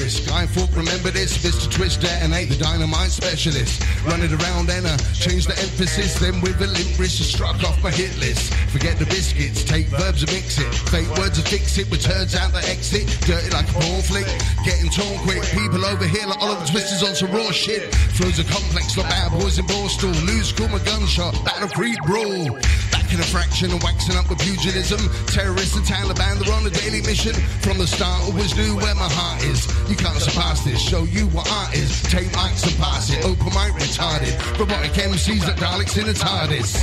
[0.00, 1.36] Guy Fawkes, remember this?
[1.44, 1.70] Mr.
[1.70, 3.84] Twist detonate the dynamite specialist.
[4.08, 6.18] Run it around and uh, change the emphasis.
[6.18, 8.54] Then with a limp wrist, you struck off my hit list.
[8.72, 10.72] Forget the biscuits, take verbs and mix it.
[10.88, 13.04] Fake words and fix it, but turns out the exit.
[13.28, 14.24] Dirty like a porn flick.
[14.64, 15.44] Getting torn quick.
[15.52, 17.92] People over here like Oliver Twist is on some raw shit.
[18.16, 20.16] Flows are complex like bad boys in Borstal.
[20.24, 21.36] Lose school, my gunshot.
[21.44, 22.56] Battle Creed brawl.
[22.88, 25.00] Back in a fraction and waxing up with pugilism.
[25.28, 27.36] Terrorists and Taliban, they're on a daily mission.
[27.60, 29.68] From the start, always knew where my heart is.
[29.90, 30.78] You can't surpass this.
[30.78, 31.90] Show you what art is.
[32.14, 33.26] Take mics and pass it.
[33.26, 34.38] Open mic retarded.
[34.54, 36.78] Robotic MCs like Daleks in a TARDIS.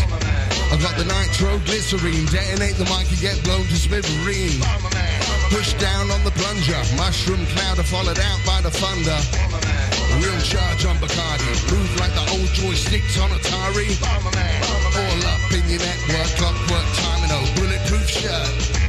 [0.75, 2.27] I've got the nitroglycerine.
[2.27, 4.59] Detonate the mic and get blown to smithereen.
[5.55, 6.75] Push down on the plunger.
[6.99, 9.15] Mushroom cloud are followed out by the thunder.
[10.19, 11.47] Real charge on Bacardi.
[11.71, 13.87] Move like the old joysticks on Atari.
[14.99, 16.27] All up in your network.
[16.35, 17.31] Clockwork timing.
[17.31, 18.86] Oh, bulletproof shirt.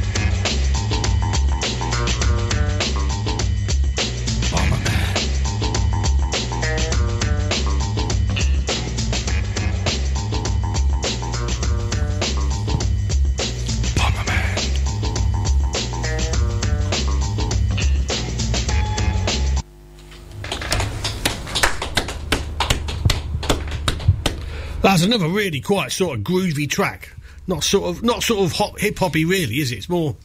[24.89, 27.13] That's another really quite sort of groovy track.
[27.45, 29.77] Not sort of not sort of hop, hip hoppy really, is it?
[29.77, 30.15] It's more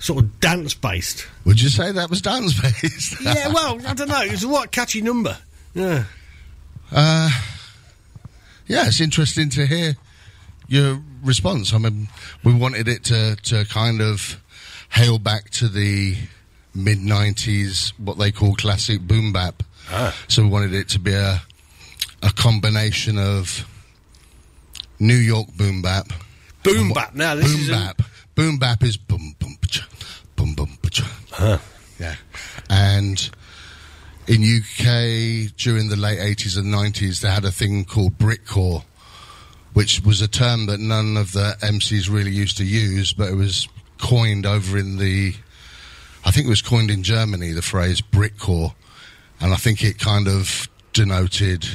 [0.00, 1.24] sort of dance based.
[1.44, 3.20] Would you say that was dance based?
[3.24, 4.22] yeah, well, I don't know.
[4.22, 5.38] It's a what catchy number.
[5.72, 6.04] Yeah.
[6.90, 7.30] Uh,
[8.66, 9.94] yeah, it's interesting to hear
[10.66, 11.72] your response.
[11.72, 12.08] I mean,
[12.42, 14.42] we wanted it to, to kind of
[14.90, 16.16] hail back to the
[16.74, 19.62] mid 90s, what they call classic boom bap.
[19.90, 20.12] Ah.
[20.26, 21.42] So we wanted it to be a,
[22.24, 23.64] a combination of
[24.98, 26.08] New York boom bap.
[26.62, 27.14] Boom bap.
[27.14, 28.02] Now this boom is a- bap.
[28.34, 29.86] boom bap is boom boom cha,
[30.36, 31.60] boom boom cha.
[32.00, 32.16] Yeah,
[32.70, 33.30] and
[34.26, 38.82] in UK during the late eighties and nineties, they had a thing called Britcore,
[39.74, 43.34] which was a term that none of the MCs really used to use, but it
[43.36, 43.68] was
[43.98, 45.34] coined over in the,
[46.24, 48.74] I think it was coined in Germany, the phrase Britcore,
[49.40, 51.66] and I think it kind of denoted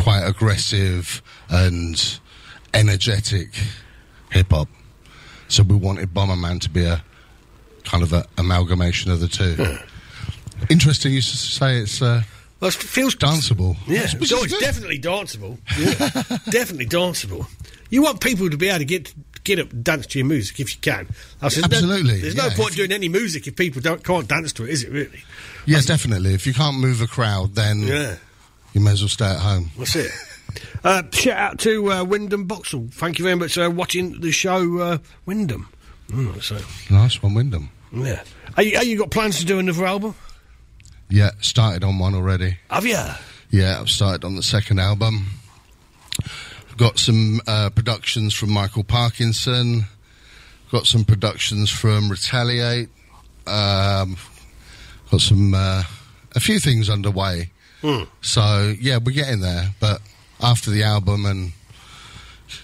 [0.00, 2.18] quite aggressive and
[2.74, 3.50] energetic
[4.30, 4.68] hip hop.
[5.48, 7.02] So we wanted Bomberman to be a
[7.84, 9.76] kind of a amalgamation of the two.
[10.68, 12.22] Interesting, you say it's uh,
[12.60, 13.76] Well, it feels danceable.
[13.86, 15.58] Yeah, Which so it's definitely danceable.
[15.78, 16.38] Yeah.
[16.50, 17.46] definitely danceable.
[17.90, 20.60] You want people to be able to get get up and dance to your music
[20.60, 21.08] if you can.
[21.48, 22.48] Said, no- Absolutely, there's yeah.
[22.48, 25.22] no point doing any music if people don't can't dance to it, is it really?
[25.66, 26.34] Yeah, definitely.
[26.34, 28.16] If you can't move a crowd, then Yeah.
[28.72, 29.70] You may as well stay at home.
[29.78, 30.10] That's it.
[30.82, 32.88] Uh, shout out to uh, Wyndham Boxall.
[32.90, 35.68] Thank you very much for watching the show, uh, Wyndham.
[36.08, 36.58] Mm, so,
[36.92, 37.70] Nice one, Wyndham.
[37.92, 38.22] yeah.
[38.56, 40.14] Are you, are you got plans to do another album?
[41.08, 42.58] Yeah, started on one already.
[42.68, 42.98] Have you?
[43.50, 45.26] Yeah, I've started on the second album.
[46.22, 49.84] I've got some uh, productions from Michael Parkinson.
[50.72, 52.88] Got some productions from Retaliate.
[53.46, 54.16] Um,
[55.10, 55.82] got some uh,
[56.34, 57.50] a few things underway.
[57.82, 58.02] Hmm.
[58.20, 59.70] So yeah, we're getting there.
[59.80, 60.00] But
[60.40, 61.52] after the album, and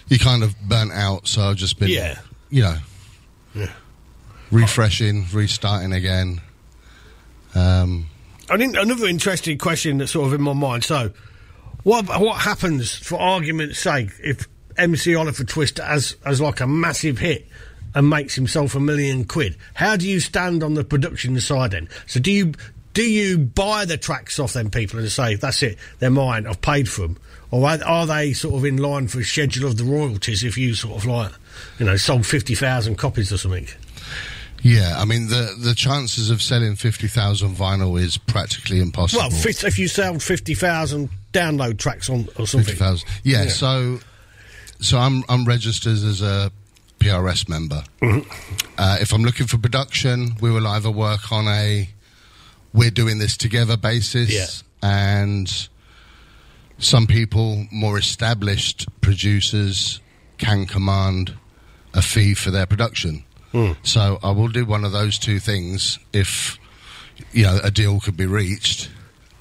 [0.09, 2.19] you kind of burnt out, so I've just been, Yeah.
[2.51, 2.79] you know,
[3.55, 3.73] Yeah.
[4.51, 6.41] refreshing, restarting again.
[7.55, 8.07] Um,
[8.51, 10.85] I think another interesting question that's sort of in my mind.
[10.85, 11.11] So,
[11.83, 14.47] what what happens for argument's sake if
[14.77, 17.49] MC Oliver Twist as has like a massive hit
[17.95, 19.57] and makes himself a million quid?
[19.75, 21.89] How do you stand on the production side then?
[22.07, 22.53] So do you
[22.97, 26.63] do you buy the tracks off them people and say that's it, they're mine, I've
[26.63, 27.19] paid for them,
[27.51, 30.57] or are, are they sort of in line for a schedule of the royalties if
[30.57, 31.31] you sort of like
[31.79, 33.69] you know sold fifty thousand copies or something?
[34.63, 39.29] Yeah, I mean the the chances of selling fifty thousand vinyl is practically impossible.
[39.29, 43.07] Well, if you sold fifty thousand download tracks on or something, fifty thousand.
[43.25, 43.51] Yeah, Yeah.
[43.51, 44.01] so
[44.81, 46.51] so I'm I'm registered as a
[46.99, 47.85] PRS member.
[48.01, 48.31] Mm-hmm.
[48.79, 51.91] Uh, if I'm looking for production, we will either work on a
[52.77, 54.47] we're doing this together basis, Yeah.
[54.89, 55.69] and
[56.79, 60.01] some people more established producers
[60.39, 61.35] can command
[61.95, 63.25] a fee for their production.
[63.53, 63.73] Hmm.
[63.83, 66.59] So I will do one of those two things if
[67.33, 68.91] you know a deal could be reached.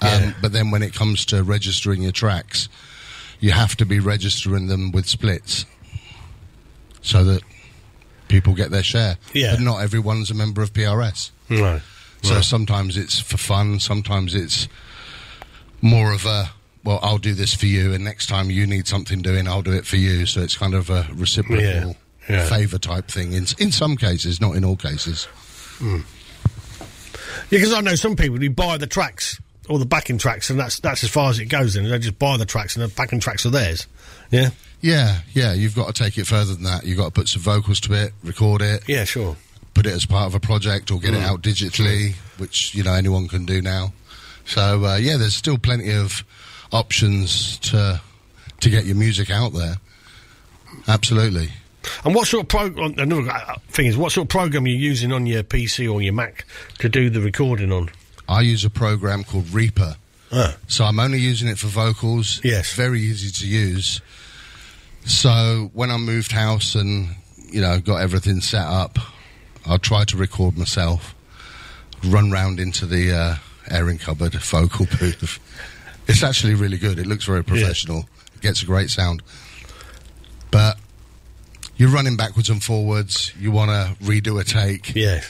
[0.00, 0.32] Um, Yeah.
[0.40, 2.68] But then when it comes to registering your tracks,
[3.40, 5.66] you have to be registering them with splits
[7.02, 7.42] so that
[8.28, 9.18] people get their share.
[9.34, 9.52] Yeah.
[9.56, 11.30] But not everyone's a member of PRS.
[11.50, 11.80] No.
[12.26, 14.68] So sometimes it's for fun, sometimes it's
[15.82, 16.50] more of a
[16.84, 19.72] well, I'll do this for you, and next time you need something doing, I'll do
[19.72, 20.24] it for you.
[20.26, 21.92] So it's kind of a reciprocal Yeah,
[22.28, 22.46] yeah.
[22.48, 23.32] favour type thing.
[23.32, 25.24] In in some cases, not in all cases.
[25.78, 26.00] Hmm.
[27.50, 30.58] Yeah, Because I know some people who buy the tracks or the backing tracks, and
[30.58, 31.74] that's that's as far as it goes.
[31.74, 33.86] Then they just buy the tracks, and the backing tracks are theirs.
[34.30, 34.50] Yeah,
[34.80, 36.84] Yeah, yeah, you've got to take it further than that.
[36.84, 39.36] You've got to put some vocals to it, record it, yeah, sure.
[39.76, 41.18] Put it as part of a project or get Mm.
[41.18, 43.92] it out digitally, which, you know, anyone can do now.
[44.46, 46.24] So, uh, yeah, there's still plenty of
[46.72, 48.00] options to
[48.60, 49.76] to get your music out there.
[50.88, 51.50] Absolutely.
[52.04, 52.94] And what sort of program?
[52.98, 56.00] Another uh, thing is, what sort of program are you using on your PC or
[56.00, 56.46] your Mac
[56.78, 57.90] to do the recording on?
[58.28, 59.96] I use a program called Reaper.
[60.32, 60.56] Ah.
[60.68, 62.40] So I'm only using it for vocals.
[62.42, 62.72] Yes.
[62.74, 64.00] Very easy to use.
[65.04, 67.14] So when I moved house and,
[67.52, 68.98] you know, got everything set up,
[69.66, 71.14] I'll try to record myself,
[72.04, 73.36] run round into the uh,
[73.70, 75.38] airing cupboard, vocal booth.
[76.08, 76.98] It's actually really good.
[76.98, 78.08] It looks very professional.
[78.34, 79.22] It gets a great sound.
[80.50, 80.78] But
[81.76, 83.32] you're running backwards and forwards.
[83.38, 85.22] You want to redo a take Yeah,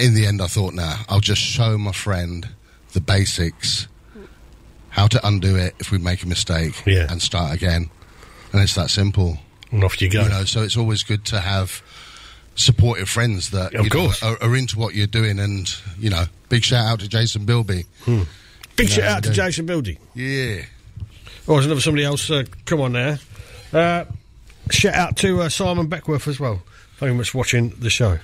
[0.00, 2.48] in the end, I thought, nah, I'll just show my friend
[2.94, 3.86] the basics,
[4.88, 7.06] how to undo it if we make a mistake, Yeah.
[7.10, 7.90] and start again.
[8.52, 9.38] And it's that simple,
[9.70, 10.22] and off you go.
[10.22, 10.44] you know.
[10.44, 11.82] So it's always good to have
[12.54, 15.38] supportive friends that Of you know, are, are into what you're doing.
[15.38, 17.84] And you know, big shout out to Jason Bilby.
[18.76, 19.42] Big shout No, out to indeed.
[19.42, 19.98] Jason Bilby.
[20.14, 20.62] Yeah,
[21.46, 22.30] Oh, there's another somebody else.
[22.30, 23.18] Uh, come on there.
[23.72, 24.04] Uh,
[24.70, 26.62] shout out to uh, Simon Beckworth as well.
[26.98, 28.18] Very much watching the show.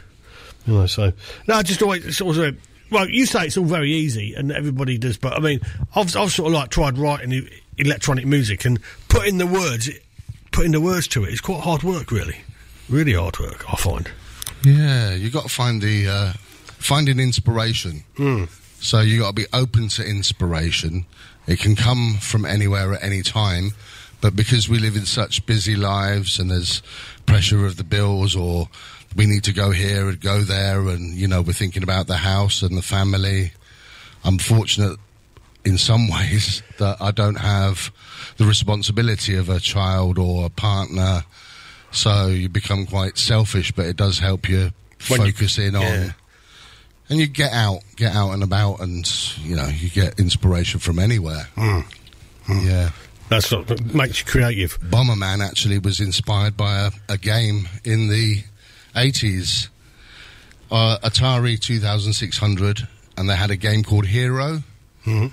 [0.67, 1.13] You know, so
[1.47, 2.57] no, I just always sort of.
[2.91, 5.61] Well, you say it's all very easy, and everybody does, but I mean,
[5.95, 7.49] I've, I've sort of like tried writing
[7.79, 9.89] electronic music and putting the words,
[10.51, 11.31] putting the words to it.
[11.31, 12.39] It's quite hard work, really,
[12.89, 13.65] really hard work.
[13.73, 14.11] I find.
[14.65, 15.15] Yeah.
[15.15, 16.33] You got to find the uh,
[16.79, 18.05] finding inspiration.
[18.17, 18.45] Hmm.
[18.81, 21.05] So you got to be open to inspiration.
[21.47, 23.73] It can come from anywhere at any time,
[24.21, 26.83] but because we live in such busy lives and there's
[27.27, 28.69] pressure of the bills or
[29.17, 32.19] we need to go here and go there and you know we're thinking about the
[32.19, 33.53] house and the family.
[34.25, 34.99] I'm fortunate
[35.65, 37.91] in some ways that I don't have
[38.37, 41.25] the responsibility of a child or a partner.
[41.93, 44.71] So you become quite selfish, but it does help you
[45.09, 46.13] When you- focus in on yeah.
[47.09, 49.05] and you get out, get out and about, and
[49.43, 51.49] you know you get inspiration from anywhere.
[51.57, 51.81] Hmm.
[52.49, 52.91] Yeah,
[53.29, 54.79] That's what makes you creative.
[54.81, 58.43] Bomberman actually was inspired by a, a game in the
[58.97, 59.69] eighties,
[60.71, 62.87] uh, Atari two thousand six hundred,
[63.17, 64.63] and they had a game called Hero.
[65.07, 65.27] Mm-hmm.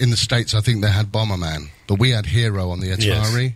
[0.00, 3.54] In the states, I think they had Bomberman, but we had Hero on the Atari.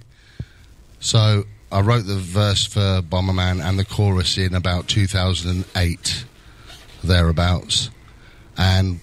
[1.00, 5.64] So I wrote the verse for Bomberman and the chorus in about two thousand and
[5.76, 6.24] eight,
[7.04, 7.90] thereabouts,
[8.56, 9.00] and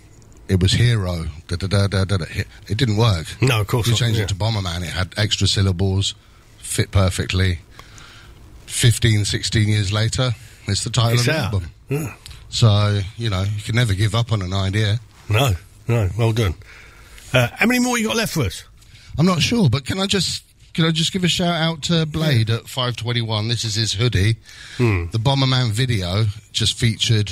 [0.47, 1.25] it was Hero.
[1.47, 2.25] Da, da, da, da, da, da.
[2.67, 3.27] It didn't work.
[3.41, 4.23] No, of course We not, changed yeah.
[4.23, 4.81] it to Bomberman.
[4.81, 6.15] It had extra syllables,
[6.57, 7.59] fit perfectly.
[8.67, 10.31] 15, 16 years later,
[10.67, 11.53] it's the title It's of the out.
[11.53, 12.13] album.
[12.49, 14.99] So, you know, you can never give up on an idea.
[15.29, 15.53] No,
[15.87, 16.55] no, well done.
[17.33, 18.63] Uh, how many more you got left for us?
[19.17, 20.43] I'm not sure, but can I just
[20.75, 23.47] can I just give a shout out to Blade at 521?
[23.47, 24.35] This is his hoodie.
[24.77, 25.05] Hmm.
[25.11, 27.31] The Bomberman video just featured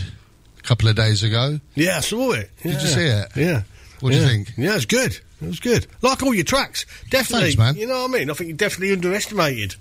[0.57, 1.59] a couple of days ago.
[1.75, 2.49] Yeah, I saw it.
[2.61, 3.27] Did you see it?
[3.35, 3.63] Yeah.
[3.99, 4.53] What do you think?
[4.57, 5.11] Yeah, it's good.
[5.41, 5.87] It was good.
[6.01, 7.53] Like all your tracks, definitely.
[7.53, 7.75] Thanks, man.
[7.75, 8.29] You know what I mean?
[8.29, 9.75] I think you're definitely underestimated.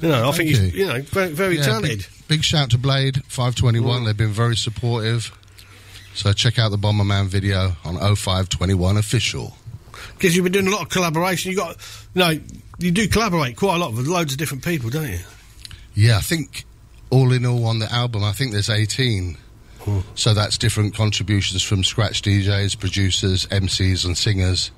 [0.00, 0.56] You know, I Thank think you.
[0.56, 1.98] he's you know very, very Yeah, talented.
[1.98, 4.02] Big, big shout to Blade 521.
[4.02, 4.06] Mm.
[4.06, 5.30] They've been very supportive.
[6.14, 9.56] So check out the Bomberman video on 0521 official.
[10.16, 11.52] Because you've been doing a lot of collaboration.
[11.52, 11.76] You got
[12.14, 12.38] no,
[12.78, 15.20] you do collaborate quite a lot with loads of different people, don't you?
[15.94, 16.64] Yeah, I think
[17.10, 19.36] all in all on the album, I think there's 18.
[20.14, 24.70] So that's different contributions from scratch DJs, producers, MCs, and singers.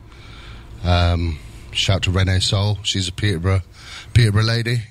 [0.83, 1.39] Um,
[1.71, 2.79] shout to Renee Soul.
[2.83, 3.63] She's a Peterborough,
[4.15, 4.83] Peterborough lady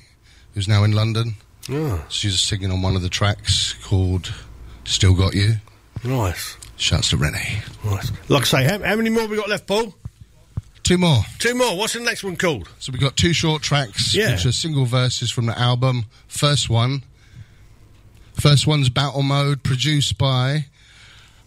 [0.54, 1.36] who's now in London.
[1.68, 4.34] Yeah, She's singing on one of the tracks called
[4.86, 5.56] Still Got You.
[6.04, 7.60] nice, Shouts to Renee.
[7.84, 8.12] nice.
[8.30, 9.94] Like I say, how, how many more we got left, Paul?
[10.86, 11.24] Two more.
[11.40, 11.76] Two more.
[11.76, 12.70] What's the next one called?
[12.78, 14.32] So we've got two short tracks, Yeah.
[14.34, 16.06] which are single verses from the album.
[16.28, 17.04] First one,
[18.40, 20.68] first one's Battle Mode, produced by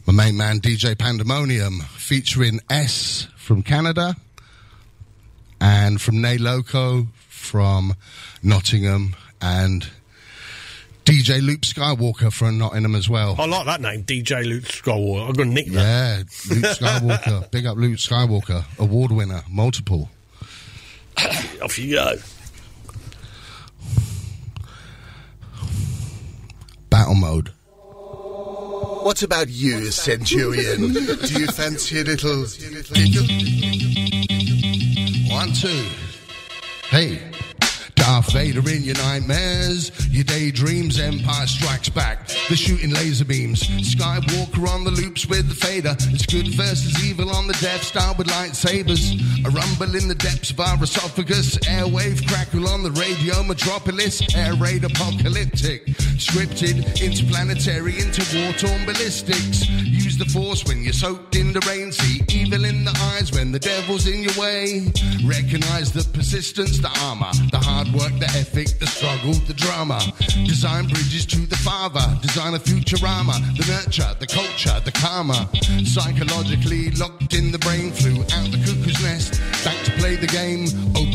[0.06, 4.16] my main man DJ Pandemonium, featuring S from Canada
[5.60, 7.94] and from Nay Loco from
[8.42, 9.88] Nottingham and
[11.08, 13.34] DJ Luke Skywalker from Nottingham as well.
[13.38, 15.26] I like that name, DJ Luke Skywalker.
[15.28, 16.26] I'm going to nick that.
[16.50, 17.50] Yeah, Luke Skywalker.
[17.50, 20.10] Big up Luke Skywalker, award winner, multiple.
[21.62, 22.12] Off you go.
[26.90, 27.52] Battle Mode.
[29.02, 30.92] What about you, Centurion?
[30.92, 32.44] Do you fancy a little
[32.92, 33.22] giggle?
[35.34, 35.86] One, two.
[36.90, 37.18] Hey.
[38.08, 42.26] Da Darth Vader in your nightmares, your daydreams, Empire Strikes Back.
[42.48, 45.94] The shooting laser beams, Skywalker on the loops with the fader.
[46.08, 49.12] It's good versus evil on the Death Star with lightsabers.
[49.44, 54.54] A rumble in the depths of our esophagus, airwave crackle on the radio metropolis, air
[54.54, 55.84] raid apocalyptic.
[56.16, 59.68] Scripted, interplanetary, into war-torn ballistics.
[59.68, 61.92] Use the force when you're soaked in the rain.
[61.92, 64.90] See evil in the eyes when the devil's in your way.
[65.26, 70.00] Recognize the persistence, the armor, the hard work, the ethic, the struggle, the drama.
[70.46, 72.04] Design bridges to the father.
[72.22, 75.48] Design a futurama, the nurture, the culture, the karma.
[75.84, 79.40] Psychologically locked in the brain, flew out the cuckoo's nest.
[79.64, 80.66] Back to play the game.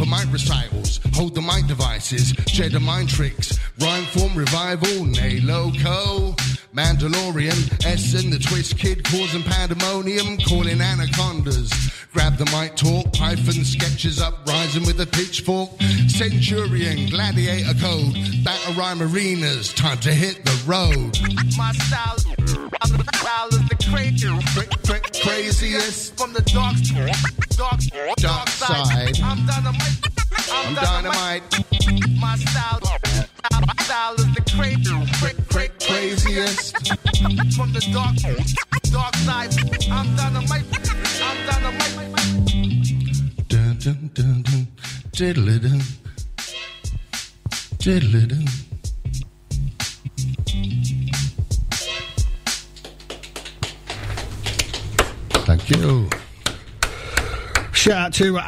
[0.04, 5.40] Open mic recitals, hold the mic devices, share the mind tricks, rhyme form revival, nay
[5.40, 6.36] loco.
[6.76, 11.72] Mandalorian, S and the Twist Kid causing pandemonium, calling anacondas.
[12.12, 15.70] Grab the mic talk, Python sketches up, rising with a pitchfork.
[16.10, 18.14] Centurion, gladiator code,
[18.44, 21.18] battle rhyme arenas, time to hit the road.
[21.56, 24.28] My style, style is the crazy,
[24.86, 26.76] Cra- craziest from the dark,
[27.56, 27.80] dark,
[28.18, 29.20] dark side.
[29.22, 29.93] I'm dynamite.
[30.52, 31.44] I'm dynamite,
[32.20, 32.80] My style,
[33.82, 34.96] style is the crazy,
[35.50, 36.78] cra- craziest.
[37.56, 38.16] from the dark,
[38.92, 39.54] dark side.
[39.92, 40.66] I'm dynamite.
[41.22, 41.96] I'm dynamite.
[43.48, 44.68] Dun dun dun dun,
[45.12, 45.82] diddly dun,
[47.80, 48.46] diddly dun.
[55.46, 56.10] Thank you.
[57.74, 58.42] Shout out to uh,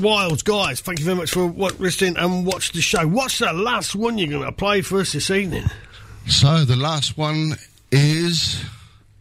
[0.00, 0.80] Wiles, guys.
[0.80, 3.06] Thank you very much for what, listening and watch the show.
[3.06, 5.64] What's the last one you're going to play for us this evening?
[6.26, 7.56] So the last one
[7.90, 8.64] is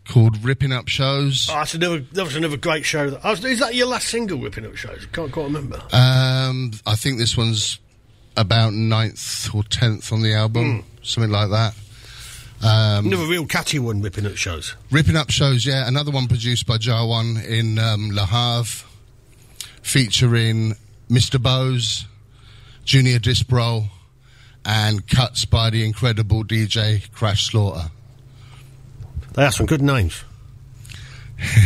[0.08, 1.48] called Ripping Up Shows.
[1.50, 3.10] Oh, that's another, that was another great show.
[3.10, 5.06] That, is that your last single, Ripping Up Shows?
[5.12, 5.82] Can't quite remember.
[5.92, 7.80] Um, I think this one's
[8.36, 11.76] about ninth or tenth on the album, something like that.
[12.62, 14.76] Um, Another real catchy one, Ripping Up Shows.
[14.92, 15.88] Ripping Up Shows, yeah.
[15.88, 18.86] Another one produced by Jarwan in um, Le Havre,
[19.82, 20.76] featuring
[21.10, 21.42] Mr.
[21.42, 22.06] Bose,
[22.86, 23.90] Junior Disbro,
[24.66, 27.90] and cuts by the incredible DJ Crash Slaughter.
[29.34, 30.24] They have some good names.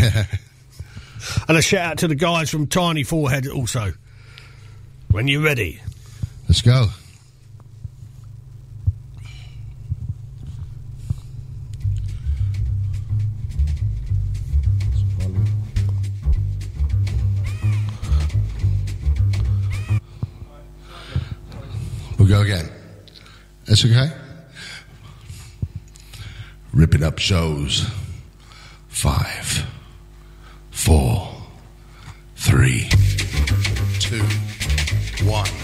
[1.48, 3.94] and a shout out to the guys from Tiny Forehead also.
[5.12, 5.82] When you're ready.
[6.48, 6.88] Let's go.
[22.24, 22.70] We'll go again.
[23.66, 24.10] That's okay?
[26.72, 27.86] Ripping up shows.
[28.88, 29.68] Five,
[30.72, 31.36] four,
[32.38, 32.88] three,
[34.00, 34.24] two,
[35.26, 35.63] one.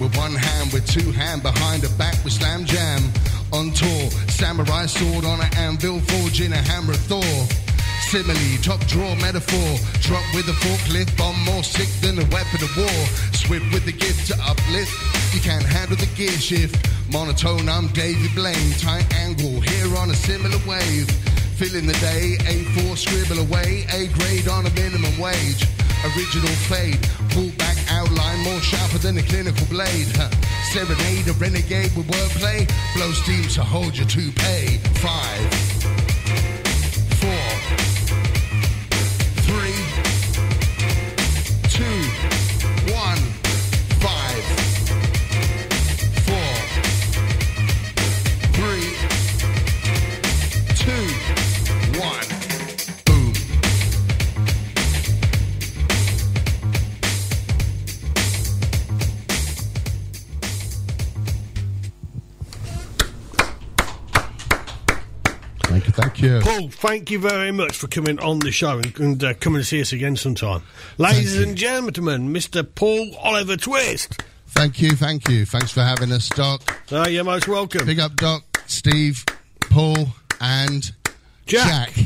[0.00, 3.02] With one hand, with two hand behind the back with slam jam.
[3.52, 7.34] On tour, samurai sword on an anvil, forging a hammer of Thor.
[8.10, 12.76] Simile, top drawer metaphor, drop with a forklift, bomb more sick than a weapon of
[12.76, 13.00] war.
[13.32, 14.92] Swift with the gift to uplift,
[15.34, 16.76] you can't handle the gear shift.
[17.12, 21.10] Monotone, I'm Davy Blaine, tight angle, here on a similar wave.
[21.56, 25.66] Filling the day, A4 scribble away, A grade on a minimum wage.
[26.04, 27.00] Original fade,
[27.30, 28.03] pull back outline
[28.44, 30.06] more sharper than a clinical blade.
[30.14, 30.28] Huh.
[30.72, 34.78] Serenade a renegade with wordplay, blow steam to hold your toupee.
[35.00, 35.73] Five,
[66.54, 69.64] Paul, thank you very much for coming on the show and, and uh, coming to
[69.64, 70.62] see us again sometime.
[70.98, 72.64] Ladies and gentlemen, Mr.
[72.76, 74.22] Paul Oliver Twist.
[74.48, 75.46] Thank you, thank you.
[75.46, 76.80] Thanks for having us, Doc.
[76.92, 77.86] Oh, you're most welcome.
[77.86, 79.24] Big up, Doc, Steve,
[79.62, 80.06] Paul,
[80.40, 80.92] and
[81.46, 81.92] Jack.
[81.92, 82.04] Jack.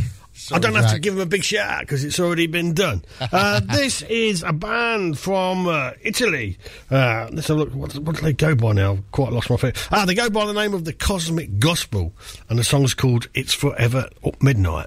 [0.53, 3.05] I don't have to give him a big shout out because it's already been done.
[3.21, 6.59] Uh, this is a band from uh, Italy.
[6.91, 7.75] Uh, let's have a look.
[7.75, 8.93] What, what do they go by now?
[8.93, 9.77] I've quite lost my feet.
[9.91, 12.13] Ah, they go by the name of the Cosmic Gospel,
[12.49, 14.09] and the song's called "It's Forever
[14.41, 14.87] Midnight."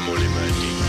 [0.00, 0.79] Amor Limani.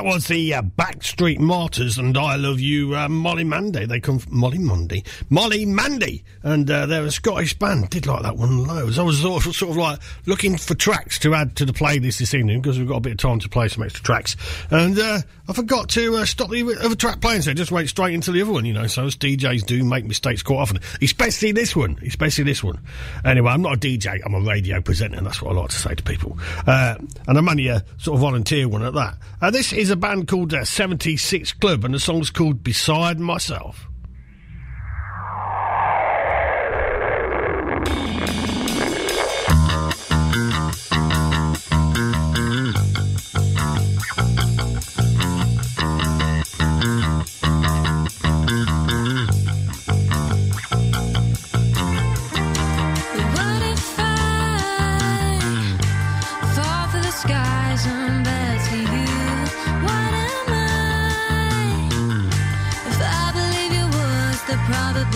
[0.00, 3.84] that was the uh, Bank Street Martyrs and I Love You, uh, Molly Mandy.
[3.84, 5.04] They come from Molly Monday.
[5.28, 6.24] Molly Mandy.
[6.42, 7.90] And uh, they're a Scottish band.
[7.90, 8.98] Did like that one loads.
[8.98, 12.16] I was sort of, sort of like looking for tracks to add to the playlist
[12.16, 14.36] this evening because we've got a bit of time to play some extra tracks.
[14.70, 15.20] And uh,
[15.50, 18.32] I forgot to uh, stop the other track playing, so I just went straight into
[18.32, 18.86] the other one, you know.
[18.86, 21.98] So as DJs do make mistakes quite often, especially this one.
[22.06, 22.80] Especially this one.
[23.22, 25.76] Anyway, I'm not a DJ, I'm a radio presenter, and that's what I like to
[25.76, 26.38] say to people.
[26.66, 26.94] Uh,
[27.28, 29.52] and I'm only a sort of volunteer one at that.
[29.52, 33.89] this is is a band called uh, 76 Club, and the song's called Beside Myself.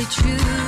[0.06, 0.64] true.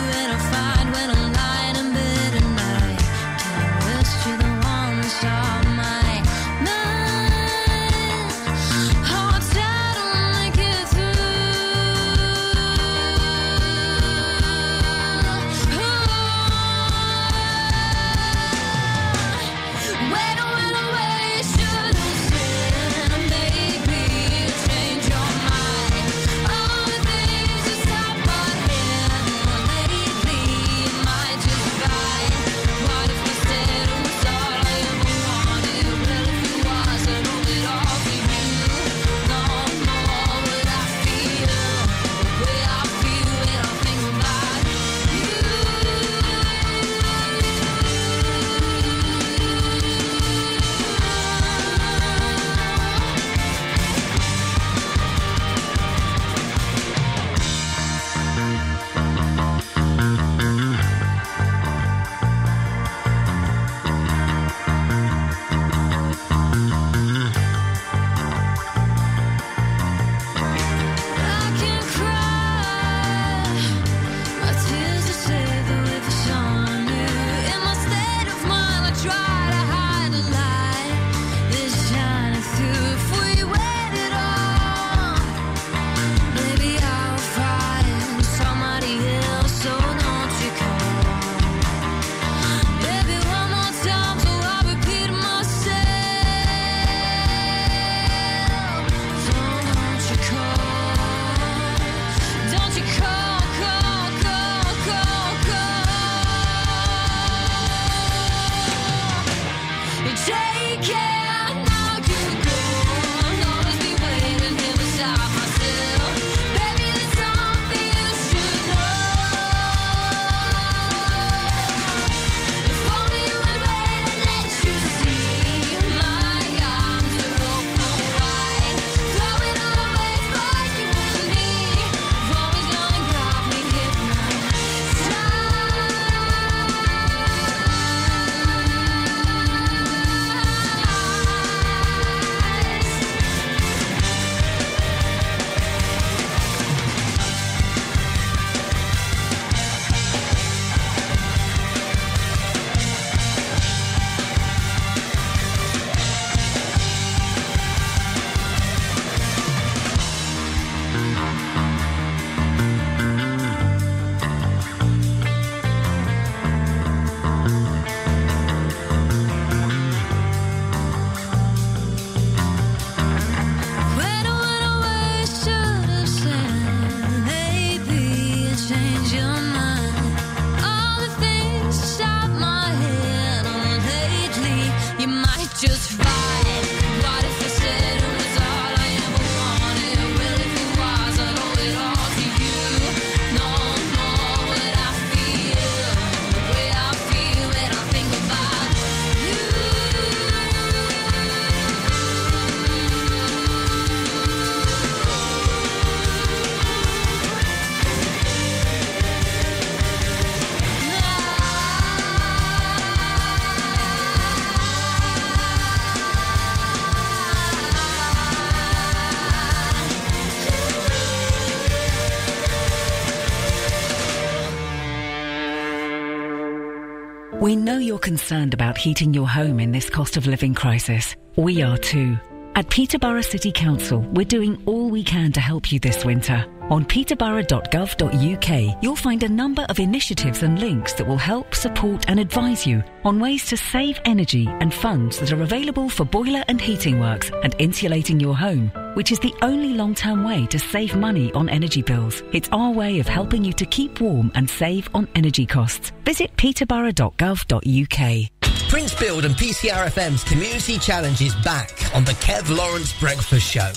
[227.47, 231.14] We know you're concerned about heating your home in this cost of living crisis.
[231.36, 232.18] We are too.
[232.56, 236.44] At Peterborough City Council, we're doing all we can to help you this winter.
[236.70, 242.18] On peterborough.gov.uk, you'll find a number of initiatives and links that will help, support, and
[242.18, 246.60] advise you on ways to save energy and funds that are available for boiler and
[246.60, 250.97] heating works and insulating your home which is the only long term way to save
[250.97, 252.23] money on energy bills.
[252.32, 255.93] It's our way of helping you to keep warm and save on energy costs.
[256.05, 258.31] Visit peterborough.gov.uk.
[258.70, 263.70] Prince Build and PCRFM's Community Challenge is back on the Kev Lawrence Breakfast Show.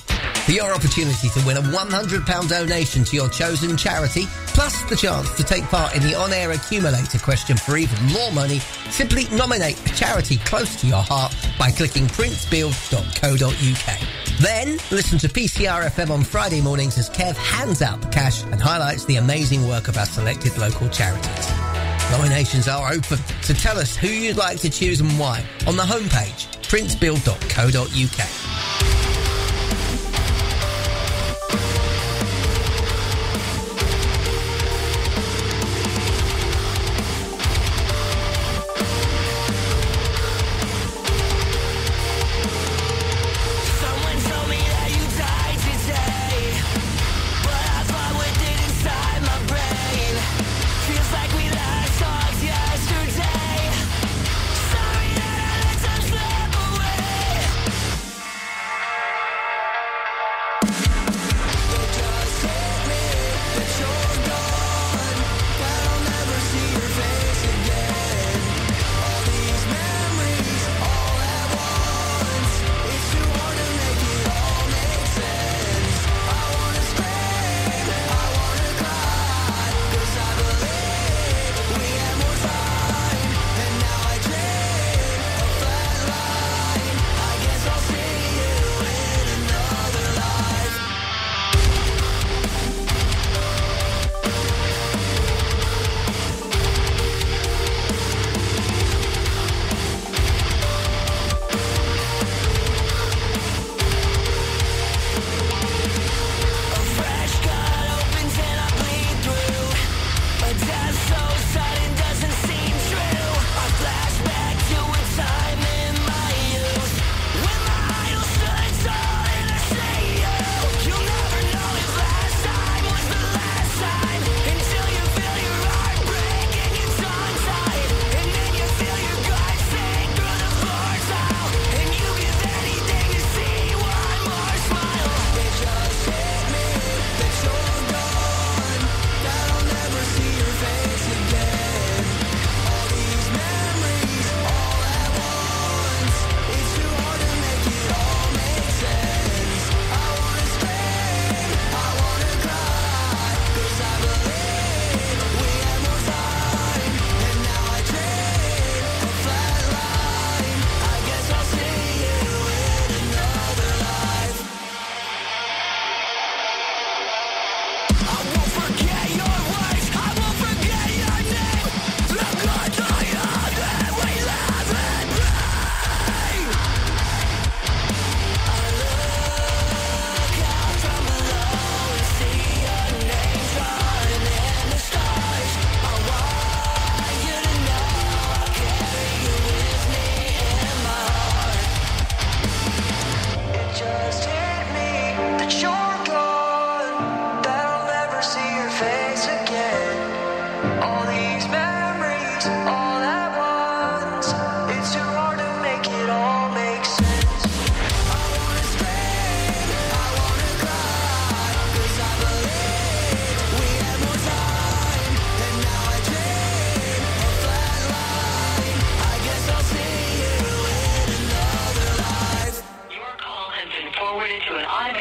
[0.46, 5.32] For your opportunity to win a £100 donation to your chosen charity, plus the chance
[5.36, 8.58] to take part in the on-air accumulator question for even more money,
[8.90, 14.19] simply nominate a charity close to your heart by clicking princebuild.co.uk.
[14.40, 18.61] Then, listen to PCR FM on Friday mornings as Kev hands out the cash and
[18.61, 21.49] highlights the amazing work of our selected local charities.
[22.10, 25.84] Nominations are open, so tell us who you'd like to choose and why on the
[25.84, 28.59] homepage, princebuild.co.uk.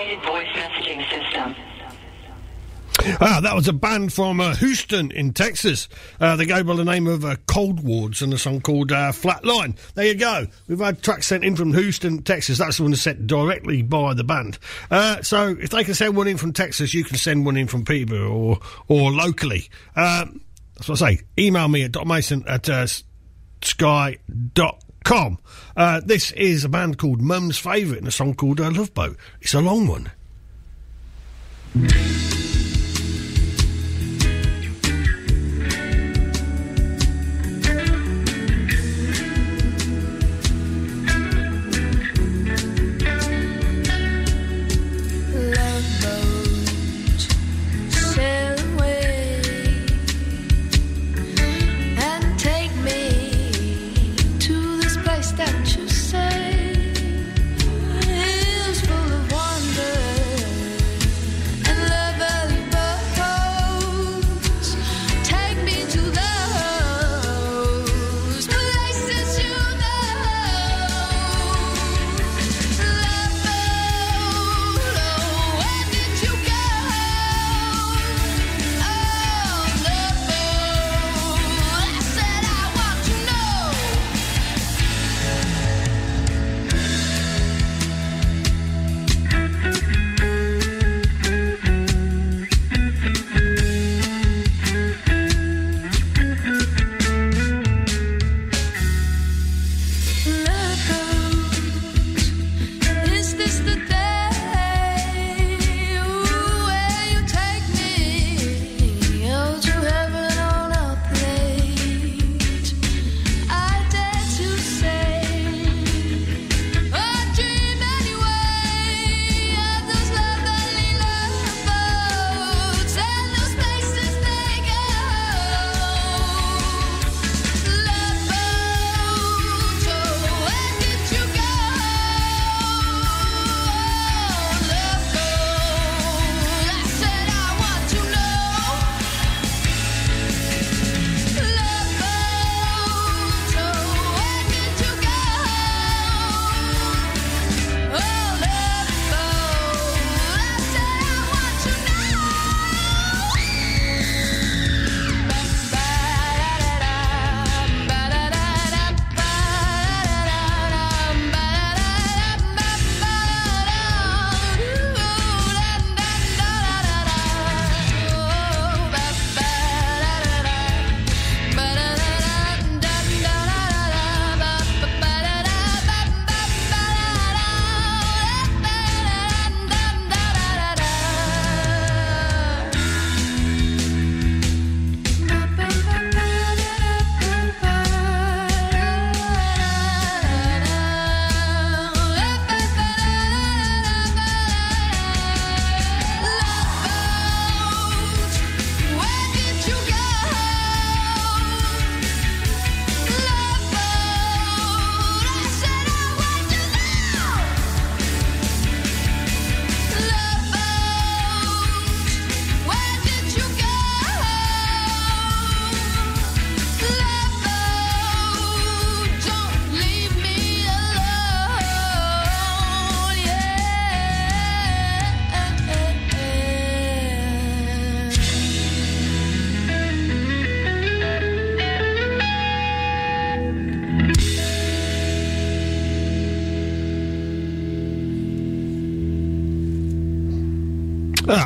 [0.08, 1.54] automated voice messaging system.
[3.20, 5.88] Ah, that was a band from uh, Houston in Texas.
[6.20, 9.78] Uh, they go by the name of uh, Colwards and a song called uh, Flatline.
[9.94, 10.46] There you go.
[10.66, 12.58] We've had tracks sent in from Houston, Texas.
[12.58, 14.58] That's the one sent directly by the band.
[14.90, 17.68] Uh, so if they can send one in from Texas, you can send one in
[17.68, 18.58] from Peterborough or
[18.88, 19.70] or locally.
[19.94, 20.40] Um,
[20.74, 21.20] that's what I say.
[21.38, 22.88] Email me at docmason at uh,
[23.62, 24.87] sky.com.
[25.74, 29.16] Uh, this is a band called Mum's Favourite and a song called uh, Love Boat.
[29.40, 30.10] It's a long one.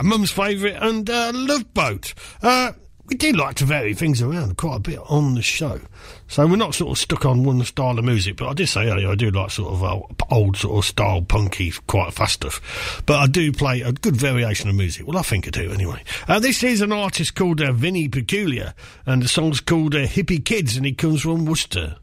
[0.02, 2.14] Mum's favourite and uh, Love Boat.
[2.42, 2.72] Uh,
[3.06, 5.80] we do like to vary things around quite a bit on the show.
[6.28, 8.88] So we're not sort of stuck on one style of music, but I did say
[8.88, 13.02] earlier I do like sort of old, old sort of style punky, quite fast stuff.
[13.04, 15.06] But I do play a good variation of music.
[15.06, 16.02] Well, I think I do anyway.
[16.28, 18.72] Uh, this is an artist called uh, Vinny Peculiar,
[19.04, 21.96] and the song's called uh, Hippie Kids, and he comes from Worcester.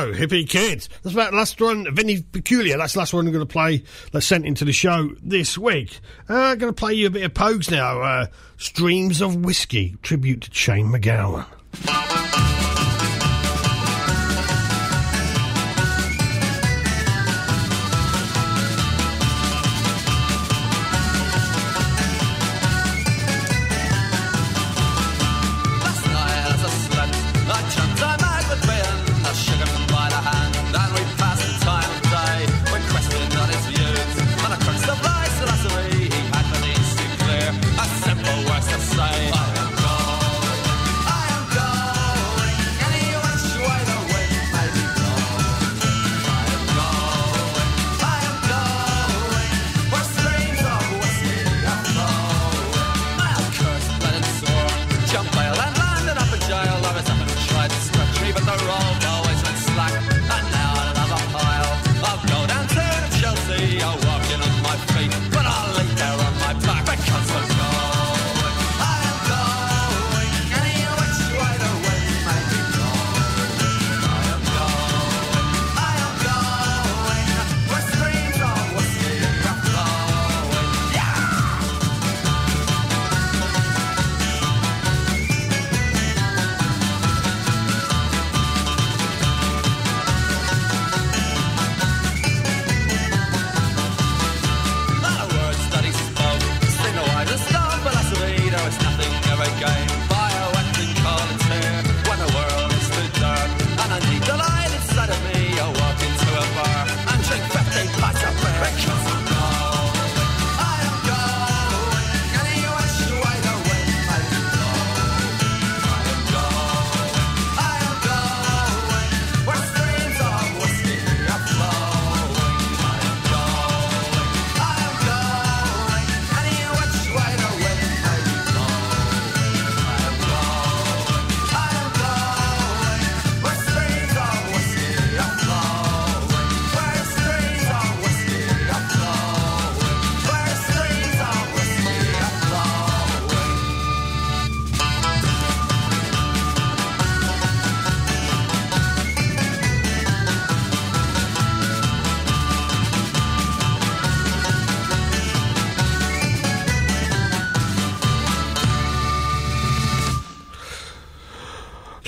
[0.00, 0.88] Go, hippie kids.
[1.02, 1.94] That's about the last one.
[1.94, 2.78] Vinny Peculiar.
[2.78, 3.82] That's the last one I'm going to play.
[4.12, 6.00] That's sent into the show this week.
[6.26, 8.00] Uh, I'm going to play you a bit of Pogues now.
[8.00, 11.44] Uh, Streams of Whiskey, tribute to Shane MacGowan.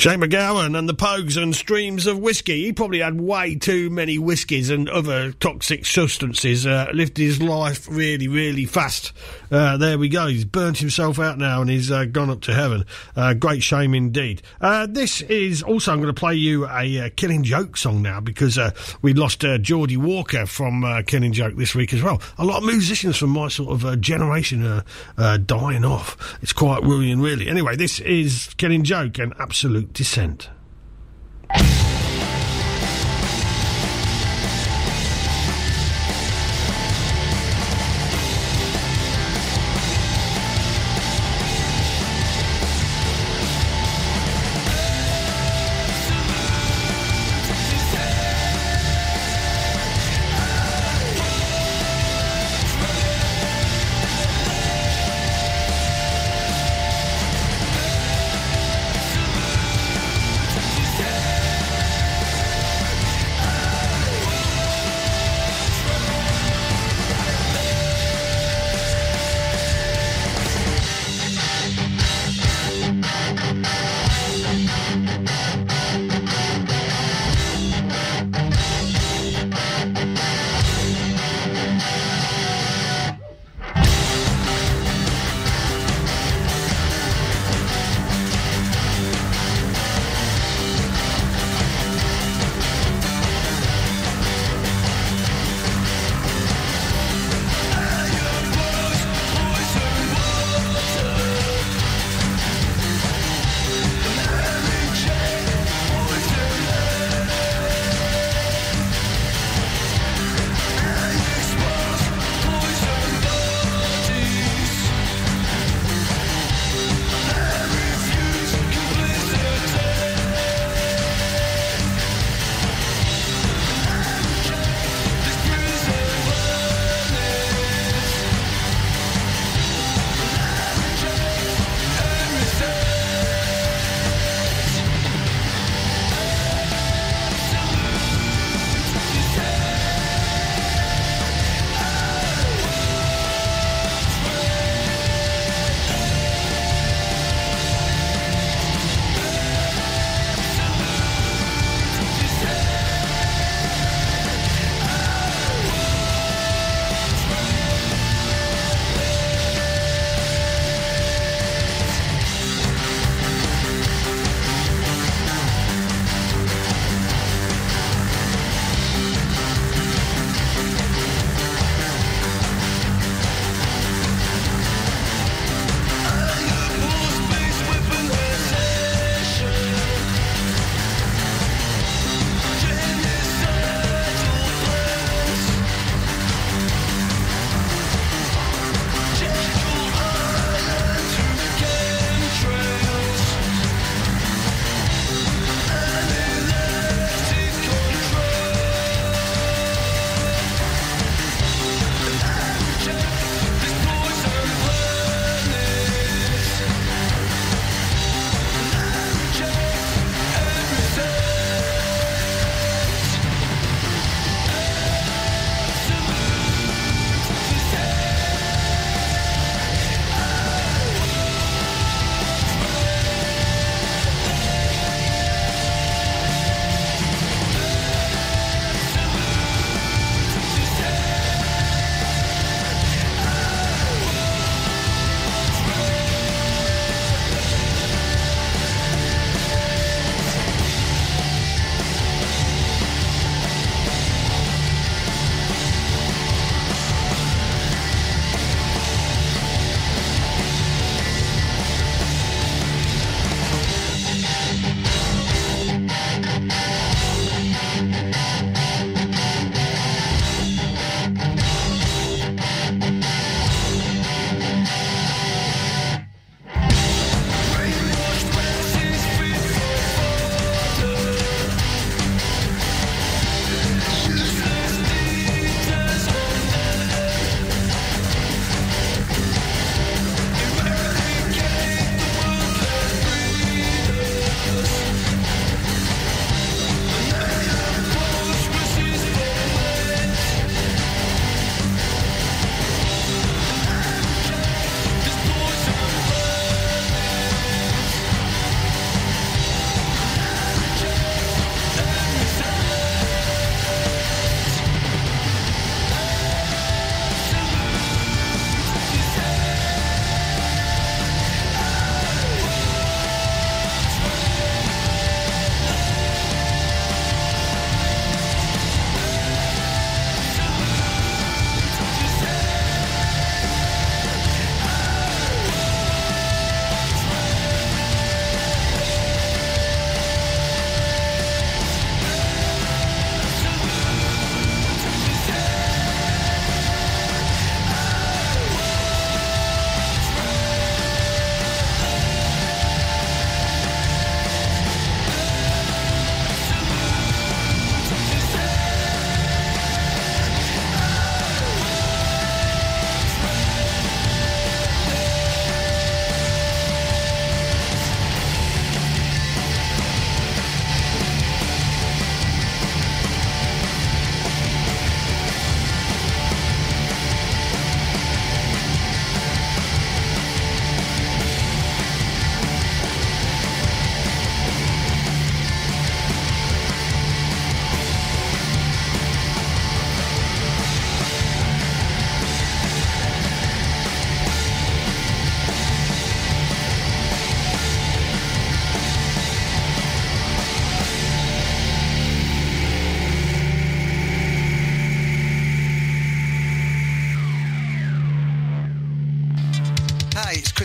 [0.03, 2.65] Shane MacGowan and the Pogues and streams of whiskey.
[2.65, 6.67] He probably had way too many whiskies and other toxic substances.
[6.67, 9.13] Uh, lived his life really, really fast.
[9.49, 10.27] Uh, there we go.
[10.27, 12.85] He's burnt himself out now and he's uh, gone up to heaven.
[13.15, 14.43] Uh, great shame indeed.
[14.61, 18.19] Uh, this is also, I'm going to play you a uh, Killing Joke song now
[18.19, 18.59] because
[19.03, 22.21] we lost Geordie Walker from Killing Joke this week as well.
[22.39, 24.83] A lot of musicians from my sort of generation
[25.17, 26.37] are dying off.
[26.43, 27.47] It's quite worrying, really.
[27.47, 30.51] Anyway, this is Killing Joke and Absolute Dissent.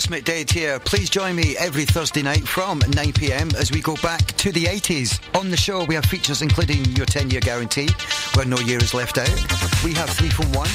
[0.10, 0.80] It's here.
[0.80, 5.20] Please join me every Thursday night from 9pm as we go back to the 80s.
[5.38, 7.90] On the show, we have features including your 10 year guarantee,
[8.34, 9.30] where no year is left out.
[9.84, 10.70] We have 3 from 1,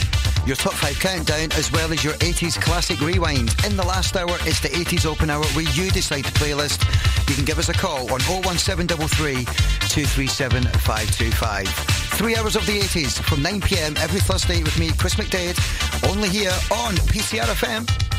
[0.46, 3.54] your top 5 countdown, as well as your 80s classic rewind.
[3.64, 6.84] In the last hour, it's the 80s open hour where you decide the playlist.
[7.28, 9.44] You can give us a call on 01733
[9.88, 11.68] 237 525.
[12.18, 15.56] Three hours of the 80s from 9pm every Thursday with me, Chris McDade,
[16.10, 18.11] only here on PCR FM.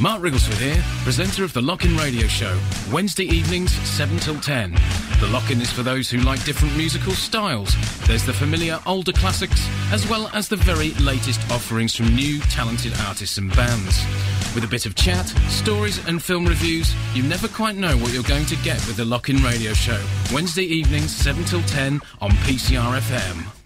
[0.00, 2.58] Mark Rigglesworth here, presenter of the Lock-In Radio Show,
[2.90, 4.72] Wednesday evenings, 7 till 10.
[5.20, 7.76] The Lock-In is for those who like different musical styles.
[8.06, 9.60] There's the familiar older classics,
[9.92, 14.02] as well as the very latest offerings from new talented artists and bands.
[14.54, 18.22] With a bit of chat, stories and film reviews, you never quite know what you're
[18.22, 20.02] going to get with the Lock-In Radio Show,
[20.32, 23.59] Wednesday evenings, 7 till 10 on PCR FM.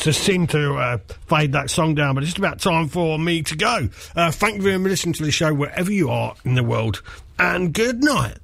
[0.00, 3.42] Just seem to uh, fade that song down, but it's just about time for me
[3.42, 3.88] to go.
[4.16, 7.02] Uh, thank you for listening to the show wherever you are in the world,
[7.38, 8.38] and good night.